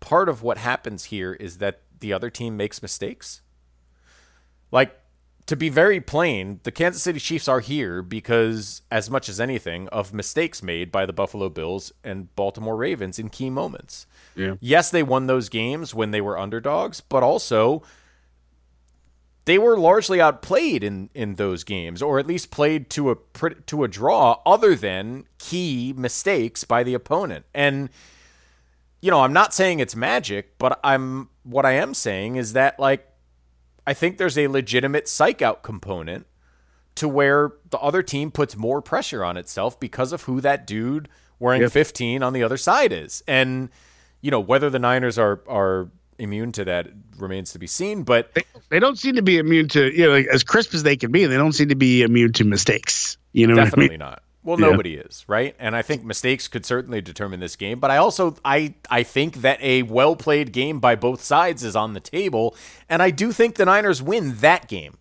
[0.00, 3.40] part of what happens here is that the other team makes mistakes.
[4.70, 4.98] Like
[5.46, 9.88] to be very plain, the Kansas City Chiefs are here because, as much as anything,
[9.88, 14.06] of mistakes made by the Buffalo Bills and Baltimore Ravens in key moments.
[14.34, 14.54] Yeah.
[14.60, 17.82] Yes, they won those games when they were underdogs, but also
[19.44, 23.16] they were largely outplayed in in those games, or at least played to a
[23.66, 27.44] to a draw, other than key mistakes by the opponent.
[27.52, 27.90] And
[29.02, 32.80] you know, I'm not saying it's magic, but I'm what I am saying is that
[32.80, 33.06] like
[33.86, 36.26] I think there's a legitimate psych out component
[36.96, 41.08] to where the other team puts more pressure on itself because of who that dude
[41.38, 41.72] wearing Yep.
[41.72, 43.22] 15 on the other side is.
[43.26, 43.68] And
[44.20, 48.32] you know, whether the Niners are are immune to that remains to be seen, but
[48.34, 50.96] They, they don't seem to be immune to you know like, as crisp as they
[50.96, 51.26] can be.
[51.26, 53.18] They don't seem to be immune to mistakes.
[53.32, 53.98] You know, what I definitely mean?
[53.98, 54.22] not.
[54.44, 54.68] Well, Yeah.
[54.70, 55.56] nobody is, right?
[55.58, 59.36] And I think mistakes could certainly determine this game, but I also I I think
[59.36, 62.54] that a well-played game by both sides is on the table,
[62.88, 64.98] and I do think the Niners win that game.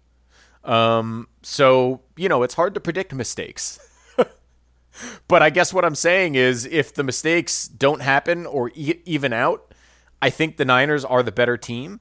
[0.63, 3.79] Um so, you know, it's hard to predict mistakes.
[5.27, 9.33] but I guess what I'm saying is if the mistakes don't happen or e- even
[9.33, 9.73] out,
[10.21, 11.99] I think the Niners are the better team.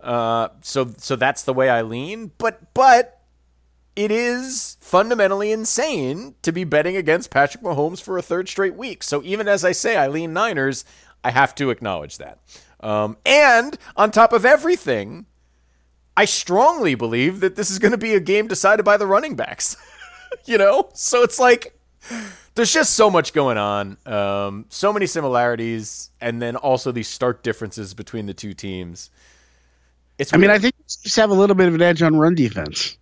[0.00, 3.13] Uh so so that's the way I lean, but but
[3.96, 9.02] it is fundamentally insane to be betting against Patrick Mahomes for a third straight week.
[9.02, 10.84] So even as I say I lean Niners,
[11.22, 12.40] I have to acknowledge that.
[12.80, 15.26] Um, and on top of everything,
[16.16, 19.36] I strongly believe that this is going to be a game decided by the running
[19.36, 19.76] backs.
[20.44, 21.78] you know, so it's like
[22.54, 27.42] there's just so much going on, um, so many similarities, and then also these stark
[27.42, 29.10] differences between the two teams.
[30.18, 30.50] It's I mean.
[30.50, 32.98] I think Chiefs have a little bit of an edge on run defense.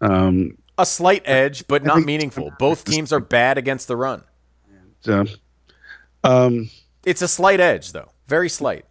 [0.00, 2.52] Um, a slight edge, but not think- meaningful.
[2.58, 4.22] Both teams are bad against the run.
[5.00, 5.24] So,
[6.24, 6.68] um,
[7.04, 8.84] It's a slight edge, though, very slight.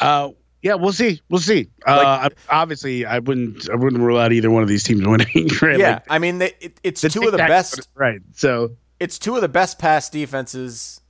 [0.00, 0.30] uh,
[0.62, 1.20] yeah, we'll see.
[1.28, 1.68] We'll see.
[1.86, 3.70] Uh, obviously, I wouldn't.
[3.70, 5.48] I wouldn't rule out either one of these teams winning.
[5.62, 5.78] Right?
[5.78, 7.88] Yeah, Like, I mean, they, it, it's the two of the best.
[7.94, 8.20] Right.
[8.34, 11.00] So, It's two of the best pass defenses,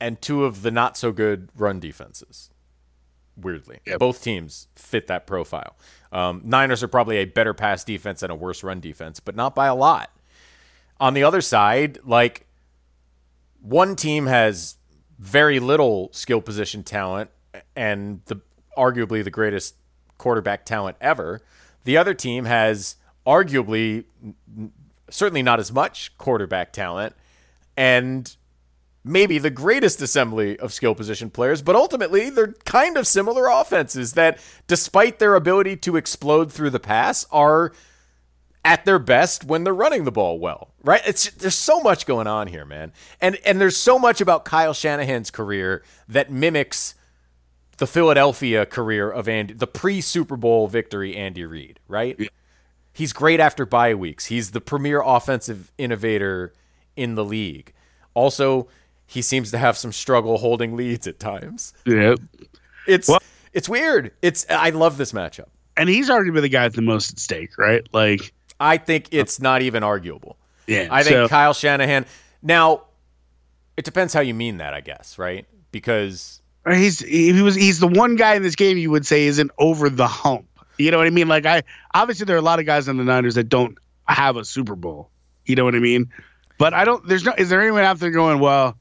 [0.00, 2.50] and two of the not so good run defenses.
[3.36, 5.76] Weirdly, both teams fit that profile.
[6.12, 9.54] Um, Niners are probably a better pass defense and a worse run defense, but not
[9.54, 10.10] by a lot.
[11.00, 12.46] On the other side, like
[13.60, 14.76] one team has
[15.18, 17.30] very little skill position talent
[17.76, 18.40] and the
[18.76, 19.74] arguably the greatest
[20.16, 21.40] quarterback talent ever.
[21.84, 22.96] The other team has
[23.26, 24.04] arguably
[25.10, 27.14] certainly not as much quarterback talent
[27.76, 28.36] and
[29.04, 34.12] maybe the greatest assembly of skill position players, but ultimately they're kind of similar offenses
[34.12, 37.72] that despite their ability to explode through the pass are
[38.64, 41.00] at their best when they're running the ball well, right?
[41.06, 42.92] It's there's so much going on here, man.
[43.20, 46.94] And and there's so much about Kyle Shanahan's career that mimics
[47.78, 52.30] the Philadelphia career of Andy, the pre-Super Bowl victory Andy Reid, right?
[52.92, 54.26] He's great after bye weeks.
[54.26, 56.52] He's the premier offensive innovator
[56.96, 57.72] in the league.
[58.14, 58.66] Also,
[59.08, 61.72] he seems to have some struggle holding leads at times.
[61.84, 62.14] yeah.
[62.86, 63.18] It's Well-
[63.52, 64.12] it's weird.
[64.22, 65.46] It's I love this matchup.
[65.76, 67.86] And he's arguably the guy with the most at stake, right?
[67.92, 70.36] Like, I think it's not even arguable.
[70.66, 70.86] yeah.
[70.90, 72.04] I think so- Kyle Shanahan.
[72.42, 72.82] Now,
[73.76, 75.46] it depends how you mean that, I guess, right?
[75.72, 79.26] Because uh, he's he was he's the one guy in this game you would say
[79.26, 80.46] isn't over the hump.
[80.78, 81.28] You know what I mean?
[81.28, 81.62] Like I
[81.94, 84.76] obviously there are a lot of guys on the Niners that don't have a Super
[84.76, 85.10] Bowl.
[85.46, 86.10] You know what I mean?
[86.58, 87.06] But I don't.
[87.06, 87.32] There's no.
[87.38, 88.38] Is there anyone out there going?
[88.40, 88.76] Well,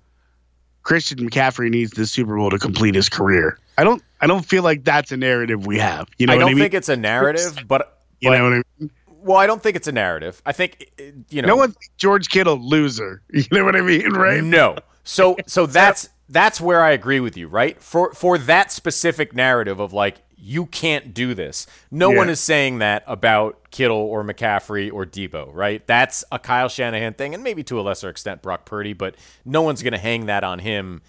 [0.88, 3.60] Christian McCaffrey needs the Super Bowl to complete his career.
[3.78, 4.02] I don't.
[4.22, 6.08] I don't feel like that's a narrative we have.
[6.18, 6.60] You know I don't I mean?
[6.60, 8.92] think it's a narrative, but, you but know what I mean?
[9.22, 10.42] well, I don't think it's a narrative.
[10.46, 10.90] I think
[11.30, 13.22] you know No one's George Kittle loser.
[13.34, 14.14] You know what I mean?
[14.14, 14.42] Right?
[14.42, 14.78] No.
[15.04, 17.82] So so that's that's where I agree with you, right?
[17.82, 21.66] For for that specific narrative of like you can't do this.
[21.90, 22.18] No Yeah.
[22.18, 25.86] one is saying that about Kittle or McCaffrey or Deebo, right?
[25.88, 29.16] That's a Kyle Shanahan thing and maybe to a lesser extent Brock Purdy, but
[29.46, 31.02] no one's going to hang that on him,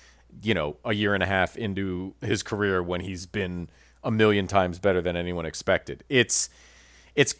[0.43, 3.69] you know, a year and a half into his career when he's been
[4.03, 6.05] a million times better than anyone expected.
[6.09, 6.49] It's
[7.14, 7.35] it's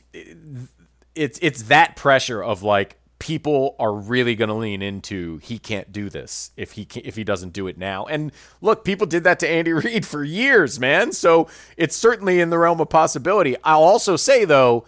[1.14, 5.91] it's it's that pressure of like people are really going to lean into he can't
[5.93, 8.05] do this if he can, if he doesn't do it now.
[8.07, 11.12] And look, people did that to Andy Reid for years, man.
[11.12, 13.57] So it's certainly in the realm of possibility.
[13.64, 14.85] I'll also say though,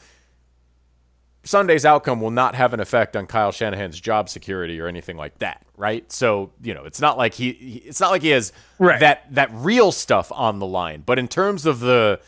[1.43, 5.39] Sunday's outcome will not have an effect on Kyle Shanahan's job security or anything like
[5.39, 6.11] that, right?
[6.13, 7.49] So you know, it's not like he,
[7.87, 9.01] it's not like he has Right.
[9.01, 11.03] that that real stuff on the line.
[11.05, 12.21] But in terms of the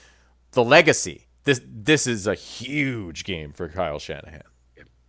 [0.52, 4.42] the legacy, this this is a huge game for Kyle Shanahan.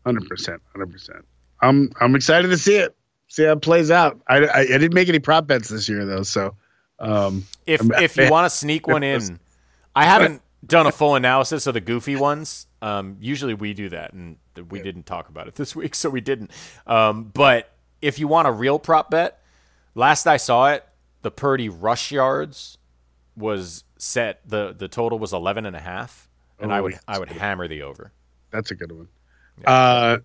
[0.06, 1.26] Hundred percent, hundred percent.
[1.62, 2.96] I'm I'm excited to see it.
[3.30, 4.20] See how it plays out.
[4.28, 6.56] I, I, I didn't make any prop bets this year though, so
[7.00, 9.40] um, If I'm- if you want to sneak one in,
[9.96, 12.68] I haven't done a full analysis of the goofy ones.
[12.82, 14.38] Um, usually we do that, and
[14.70, 16.52] we didn't talk about it this week, so we didn't.
[16.86, 19.42] Um, but if you want a real prop bet,
[19.96, 20.86] last I saw it,
[21.22, 22.78] the Purdy rush yards
[23.36, 24.42] was set.
[24.48, 26.28] the The total was 11 and a half,
[26.60, 27.00] and I Oh, would.
[27.08, 28.12] I would hammer the over.
[28.52, 29.08] that's a good one.
[29.66, 30.18] Uh,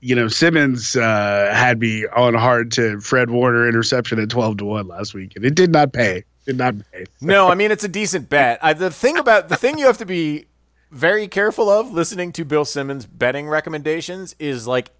[0.00, 4.64] you know, Simmons uh, had me on hard to Fred Warner interception at twelve to
[4.64, 6.24] one last week, and it did not pay.
[6.44, 7.06] Did not pay.
[7.20, 8.58] No, I mean it's a decent bet.
[8.62, 10.46] I, the thing about the thing you have to be
[10.90, 14.90] very careful of listening to Bill Simmons betting recommendations is like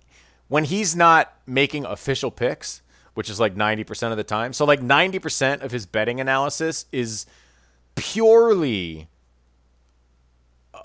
[0.48, 2.82] when he's not making official picks,
[3.14, 4.52] which is like 90% of the time.
[4.52, 7.26] So like 90% of his betting analysis is
[7.94, 9.08] purely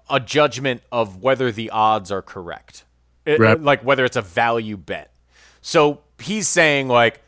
[0.10, 2.86] a judgment of whether the odds are correct.
[3.32, 3.62] It- Right.
[3.62, 5.14] like whether it's a value bet.
[5.62, 7.22] So he's saying like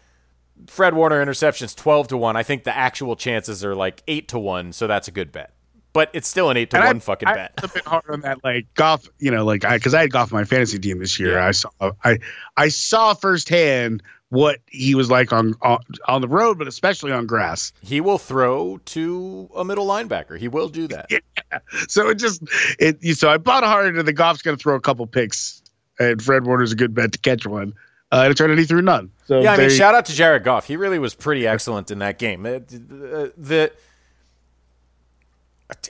[0.68, 2.36] Fred Warner interceptions 12 to 1.
[2.36, 5.52] I think the actual chances are like 8 to 1, so that's a good bet.
[5.92, 7.52] But it's still an 8 to And 1 I, fucking I bet.
[7.62, 9.08] was a bit hard on that, like Goff.
[9.20, 11.34] You know, like I because I had Goff on my fantasy team this year.
[11.34, 11.48] Yeah.
[11.48, 11.70] I saw
[12.04, 12.18] I
[12.58, 15.78] I saw firsthand what he was like on, on
[16.08, 17.72] on the road, but especially on grass.
[17.84, 20.40] He will throw to a middle linebacker.
[20.40, 21.12] He will do that.
[21.52, 21.60] Yeah.
[21.88, 22.42] So it just
[22.80, 23.16] it.
[23.16, 25.62] So I bought hard into the Goff's going to throw a couple picks,
[26.00, 27.74] and Fred Warner's a good bet to catch one.
[28.12, 29.10] Uh, and it turned out he threw none.
[29.26, 30.68] So Yeah, I mean, you- shout out to Jared Goff.
[30.68, 32.46] He really was pretty excellent in that game.
[32.46, 33.72] Uh, The, the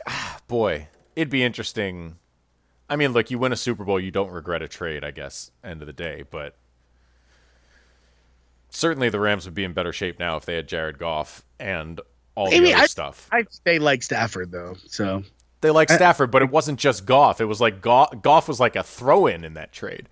[0.08, 2.16] ah, boy, it'd be interesting.
[2.90, 5.52] I mean, look, you win a Super Bowl, you don't regret a trade, I guess.
[5.64, 6.56] End of the day, but
[8.70, 12.00] certainly the Rams would be in better shape now if they had Jared Goff and
[12.36, 13.28] all the Maybe other I- stuff.
[13.32, 14.76] I they like Stafford though.
[14.88, 15.24] So
[15.64, 15.96] They like eh.
[15.96, 17.42] Stafford, but it wasn't just Goff.
[17.42, 20.08] It was like Goff, Goff was like a throw-in in that trade.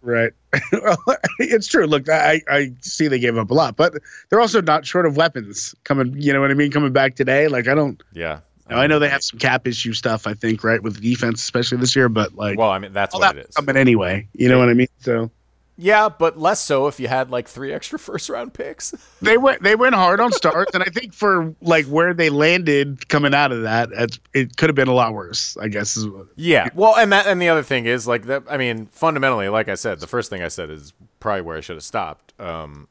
[0.00, 0.32] Right.
[0.72, 0.96] well,
[1.38, 1.86] it's true.
[1.86, 3.94] Look, I, I see they gave up a lot, but
[4.28, 6.14] they're also not short of weapons coming.
[6.16, 6.70] You know what I mean?
[6.70, 7.48] Coming back today.
[7.48, 8.02] Like I don't.
[8.12, 8.40] Yeah.
[8.70, 10.26] Now, I know they have some cap issue stuff.
[10.26, 12.08] I think right with the defense, especially this year.
[12.08, 13.54] But like, Well, I mean, that's what that it is.
[13.54, 14.26] coming anyway.
[14.32, 14.88] You know what I mean?
[15.00, 15.30] So
[15.78, 18.94] Yeah, but less so if you had like three extra first round picks.
[19.20, 23.08] they went they went hard on starts, and I think for like where they landed
[23.08, 23.90] coming out of that,
[24.32, 25.56] it could have been a lot worse.
[25.60, 26.26] I guess is what.
[26.36, 26.68] Yeah.
[26.74, 28.44] Well, and that and the other thing is like that.
[28.48, 31.60] I mean, fundamentally, like I said, the first thing I said is probably where I
[31.60, 32.32] should have stopped.
[32.40, 32.88] Um,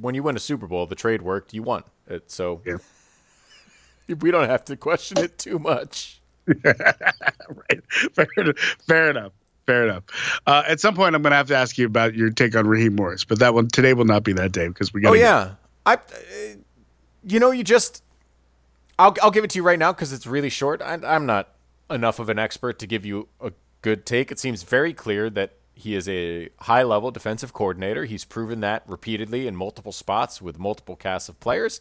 [0.00, 1.54] when you win a Super Bowl, the trade worked.
[1.54, 2.78] You won it, so Yeah.
[4.20, 6.20] we don't have to question it too much.
[6.64, 7.82] right.
[8.14, 8.26] Fair,
[8.88, 9.32] fair enough.
[9.72, 10.40] Fair enough.
[10.46, 12.66] Uh, at some point, I'm going to have to ask you about your take on
[12.66, 15.10] Raheem Morris, but that one today will not be that day because we got.
[15.10, 15.54] Oh yeah,
[15.86, 15.94] I.
[15.94, 15.98] uh,
[17.24, 18.02] You know, you just.
[18.98, 20.82] I'll I'll give it to you right now because it's really short.
[20.82, 21.48] I, I'm not
[21.88, 24.30] enough of an expert to give you a good take.
[24.30, 28.04] It seems very clear that he is a high level defensive coordinator.
[28.04, 31.80] He's proven that repeatedly in multiple spots with multiple casts of players.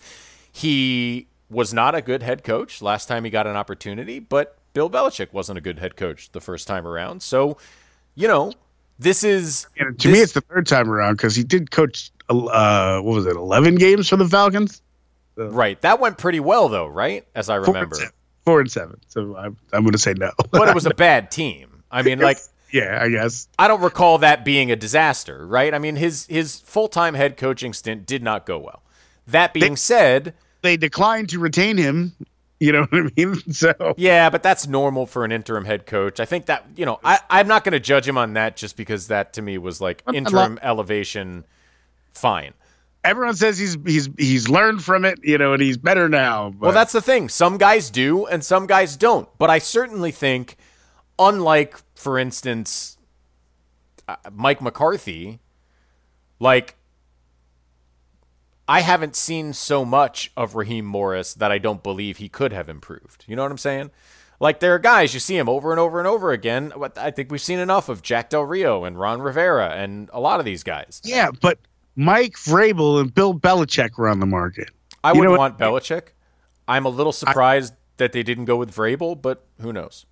[0.51, 4.89] He was not a good head coach last time he got an opportunity, but Bill
[4.89, 7.22] Belichick wasn't a good head coach the first time around.
[7.24, 7.57] So,
[8.15, 8.53] you know,
[8.99, 12.11] this is And to me, it's the third time around because he did coach.
[12.30, 13.36] Uh, what was it?
[13.36, 14.82] 11 games for the Falcons.
[15.36, 15.80] right.
[15.82, 17.26] That went pretty well though, right?
[17.36, 17.95] As I Four remember.
[17.95, 18.13] and seven.
[18.45, 18.99] Four and seven.
[19.07, 20.32] So I'm, I'm going to say no.
[20.51, 21.84] but it was a bad team.
[21.91, 22.38] I mean, like
[22.72, 23.49] yeah, I guess.
[23.59, 25.74] I don't recall that being a disaster, right?
[25.74, 28.82] I mean, his his full time head coaching stint did not go well.
[29.28, 32.13] That being said, They declined to retain him.
[32.66, 33.36] You know what I mean?
[33.51, 36.20] So yeah, but that's normal for an interim head coach.
[36.20, 38.78] I think that you know, I I'm not going to judge him on that just
[38.78, 41.45] because that to me was like I'm- I'm interim elevation.
[42.14, 42.53] Fine.
[43.03, 45.18] everyone says he's he's he's learned from it.
[45.24, 46.51] You know, and he's better now.
[46.51, 47.30] But Well, that's the thing.
[47.30, 49.28] Some guys do, and some guys don't.
[49.39, 50.55] But I certainly think,
[51.18, 52.97] unlike, for instance,
[54.07, 55.39] uh, Mike McCarthy,
[56.39, 56.76] like,
[58.68, 62.70] I haven't seen so much of Raheem Morris that I don't believe he could have
[62.70, 63.26] improved.
[63.28, 63.91] You know what I'm saying?
[64.39, 66.74] Like, there are guys, you see him over and over and over again.
[66.97, 70.39] I think we've seen enough of Jack Del Rio and Ron Rivera and a lot
[70.39, 71.01] of these guys.
[71.03, 71.59] yeah, but
[71.95, 74.72] Mike Vrabel and Bill Belichick were on the market.
[75.03, 76.09] I wouldn't want Belichick.
[76.68, 80.05] I'm a little surprised that they didn't go with Vrabel, but who knows?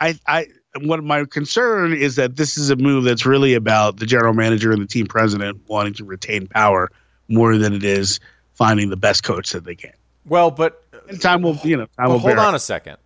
[0.00, 0.46] I, I,
[0.80, 4.72] what my concern is that this is a move that's really about the general manager
[4.72, 6.90] and the team president wanting to retain power
[7.32, 8.20] more than it is
[8.54, 9.92] finding the best coach that they can.
[10.24, 12.98] Well, but And time will, you know, time will hold on a second.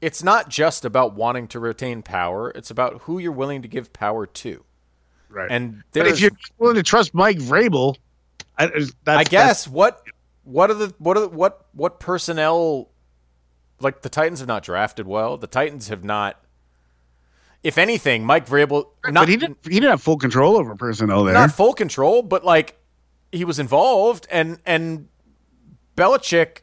[0.00, 2.50] It's not just about wanting to retain power.
[2.50, 4.64] It's about who you're willing to give power to.
[5.28, 5.50] Right.
[5.50, 7.96] And but if you're willing to trust Mike Vrabel,
[8.58, 10.02] I, uh, that's, I guess what
[10.44, 12.88] what are the what are the, what what personnel
[13.80, 15.36] like the Titans have not drafted well.
[15.36, 16.42] The Titans have not.
[17.62, 19.58] If anything, Mike Vrabel not but he didn't.
[19.64, 21.34] He didn't have full control over personnel there.
[21.34, 22.79] not full control, but like
[23.32, 25.08] he was involved, and and
[25.96, 26.62] Belichick,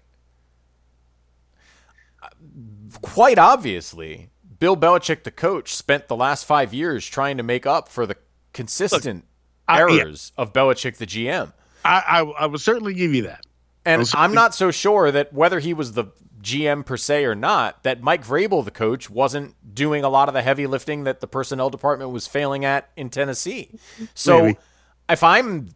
[3.02, 7.90] quite obviously, Bill Belichick, the coach, spent the last five years trying to make up
[7.90, 8.18] for the
[8.54, 9.26] consistent
[9.68, 10.02] I- yeah.
[10.02, 11.54] errors of Belichick, the GM.
[11.86, 13.46] I, I, I will certainly give you that.
[13.86, 16.06] And I'm not so sure that whether he was the
[16.42, 20.34] GM per se or not, that Mike Vrabel, the coach, wasn't doing a lot of
[20.34, 23.72] the heavy lifting that the personnel department was failing at in Tennessee.
[24.14, 24.58] So Maybe.
[25.10, 25.70] if I'm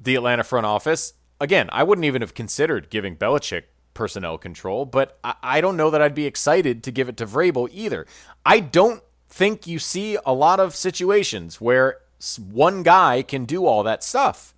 [0.00, 5.18] the Atlanta front office, again, I wouldn't even have considered giving Belichick personnel control, but
[5.22, 8.06] I, I don't know that I'd be excited to give it to Vrabel either.
[8.44, 11.98] I don't think you see a lot of situations where
[12.38, 14.54] one guy can do all that stuff.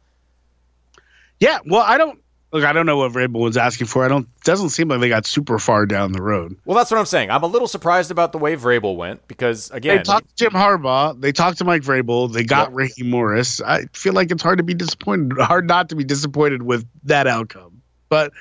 [1.38, 1.58] Yeah.
[1.66, 2.21] Well, I don't
[2.52, 2.64] look.
[2.64, 4.04] I don't know what Vrabel was asking for.
[4.04, 4.28] I don't.
[4.44, 6.56] Doesn't seem like they got super far down the road.
[6.64, 7.30] Well, that's what I'm saying.
[7.30, 10.52] I'm a little surprised about the way Vrabel went because, again, They talked to Jim
[10.52, 11.20] Harbaugh.
[11.20, 12.32] They talked to Mike Vrabel.
[12.32, 12.76] They got Yep.
[12.78, 13.60] Raheem Morris.
[13.60, 15.38] I feel like it's hard to be disappointed.
[15.38, 17.82] Hard not to be disappointed with that outcome.
[18.08, 18.32] But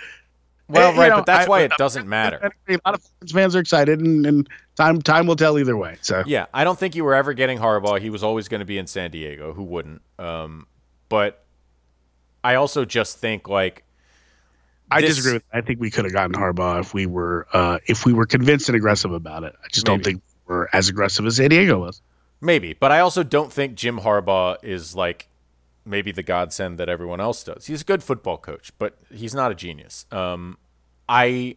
[0.68, 2.51] well, eh, right, know, but that's I- why it doesn't matter.
[2.70, 5.97] A lot of fans are excited, and, and time time will tell either way.
[6.01, 7.99] So Yeah, I don't think you were ever getting Harbaugh.
[7.99, 9.53] He was always going to be in San Diego.
[9.53, 10.01] Who wouldn't?
[10.18, 10.68] Um,
[11.09, 11.43] but
[12.43, 13.84] I also just think like
[14.91, 15.43] I this- disagree with.
[15.53, 18.69] I think we could have gotten Harbaugh if we were uh, if we were convinced
[18.69, 19.55] and aggressive about it.
[19.63, 20.11] I just don't Maybe.
[20.11, 22.01] think we're as aggressive as San Diego was.
[22.41, 25.27] maybe, but I also don't think Jim Harbaugh is like
[25.85, 27.65] maybe the godsend that everyone else does.
[27.67, 30.05] He's a good football coach, but he's not a genius.
[30.11, 30.57] Um,
[31.09, 31.55] I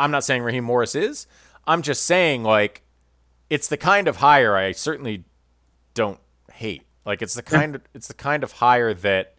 [0.00, 1.26] I'm not saying Raheem Morris is.
[1.66, 2.82] I'm just saying like
[3.50, 5.24] it's the kind of hire I certainly
[5.94, 6.18] don't
[6.52, 6.82] hate.
[7.04, 9.34] Like it's the kind of it's the kind of hire that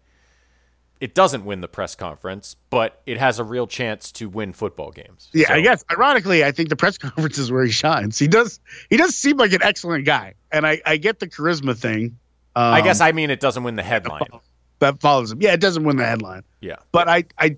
[1.02, 4.92] it doesn't win the press conference, but it has a real chance to win football
[4.92, 5.30] games.
[5.34, 5.84] Yeah, I guess.
[5.92, 8.20] Ironically, I think the press conference is where he shines.
[8.20, 8.60] He does.
[8.90, 12.18] He does seem like an excellent guy, and I, I get the charisma thing.
[12.56, 14.28] Um, I guess I mean it doesn't win the headline.
[14.80, 15.42] that follows him.
[15.42, 16.78] Yeah, it doesn't win the headline, Yeah.
[16.92, 17.58] but I, I,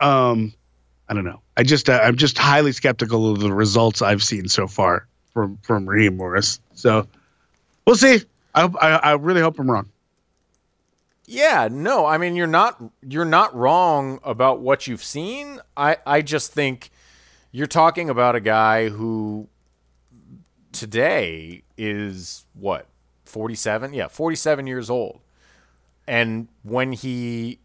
[0.00, 0.52] um,
[1.08, 1.40] I don't know.
[1.56, 5.58] I just, uh, I'm just highly skeptical of the results I've seen so far from
[5.62, 6.60] from Raheem Morris.
[6.74, 7.06] So
[7.86, 8.20] we'll see.
[8.54, 9.88] I, hope- I, I really hope I'm wrong.
[11.26, 15.60] Yeah, no, I mean you're not you're not wrong about what you've seen.
[15.76, 16.90] I I just think
[17.50, 19.48] you're talking about a guy who
[20.72, 22.88] today is what
[23.26, 25.20] 47 yeah 47 years old
[26.06, 27.60] and when he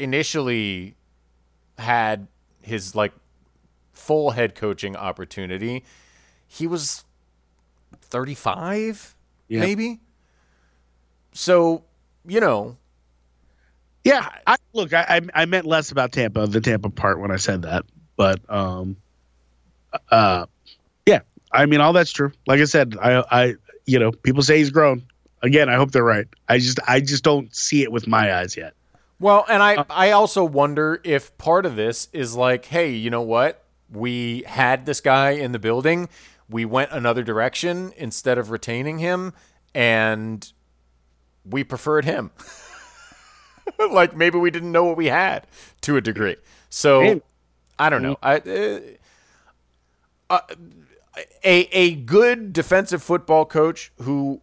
[0.00, 0.96] initially
[1.78, 2.26] had
[2.60, 3.12] his like
[3.92, 5.84] full head coaching opportunity
[6.46, 7.04] he was
[8.00, 9.14] 35
[9.46, 9.60] Yeah.
[9.60, 10.00] maybe
[11.32, 11.84] so
[12.26, 12.76] you know
[14.04, 17.36] Yeah, I, look, I, I I meant less about Tampa, the Tampa part when I
[17.36, 17.84] said that,
[18.16, 18.96] but um,
[20.10, 20.46] uh,
[21.06, 21.20] yeah,
[21.52, 22.32] I mean all that's true.
[22.46, 23.54] Like I said, I I
[23.86, 25.02] you know people say he's grown.
[25.42, 26.26] Again, I hope they're right.
[26.48, 28.74] I just I just don't see it with my eyes yet.
[29.20, 33.22] Well, and I I also wonder if part of this is like, hey, you know
[33.22, 33.62] what?
[33.90, 36.08] We had this guy in the building.
[36.48, 39.32] We went another direction instead of retaining him,
[39.74, 40.52] and
[41.48, 42.30] we preferred him.
[43.90, 45.46] like maybe we didn't know what we had
[45.82, 46.36] to a degree.
[46.70, 47.20] So.
[47.78, 48.16] I don't know.
[48.22, 48.80] I uh,
[50.30, 50.40] uh,
[51.44, 54.40] a a good defensive football coach who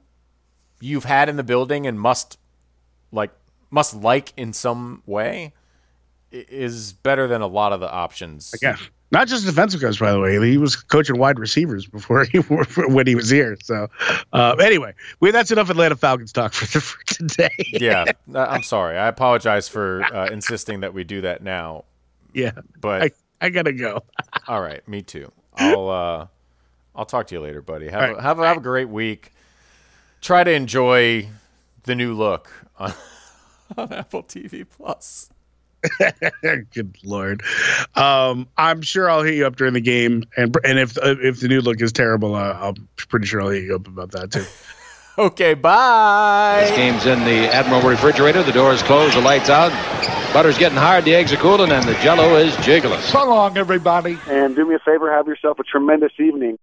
[0.80, 2.38] you've had in the building and must
[3.12, 3.32] like
[3.70, 5.54] must like in some way
[6.32, 8.54] is better than a lot of the options.
[8.62, 8.78] Yeah,
[9.12, 10.39] not just defensive coach, by the way.
[10.49, 12.38] He was coaching wide receivers before he
[12.88, 13.57] when he was here.
[13.62, 13.88] So
[14.34, 17.49] uh, anyway, we, that's enough Atlanta Falcons talk for, for today.
[17.74, 18.05] yeah,
[18.36, 18.97] I'm sorry.
[18.97, 21.84] I apologize for uh, insisting that we do that now.
[22.34, 22.51] yeah.
[22.80, 24.01] But I, I gotta go.
[24.47, 25.32] all right, me too.
[25.57, 26.28] I'll uh,
[26.95, 27.89] I'll talk to you later, buddy.
[27.89, 29.34] Have All a, have a, have a great week.
[30.22, 31.28] Try to enjoy
[31.84, 32.93] the new look on,
[33.78, 35.30] on Apple TV Plus.
[36.74, 37.44] Good lord.
[37.96, 41.40] Um, I'm sure I'll hit you up during the game, and and if uh, if
[41.40, 44.32] the new look is terrible, uh, I'm pretty sure I'll hit you up about that
[44.32, 44.46] too.
[45.18, 46.62] Okay, bye.
[46.62, 48.44] This game's in the Admiral refrigerator.
[48.44, 49.72] The door's closed, the lights out.
[50.34, 53.02] Butter's getting hard, the eggs are cooling, and the jello is jiggling.
[53.02, 54.18] So long, everybody.
[54.28, 56.58] And do me a favor, have yourself a tremendous evening.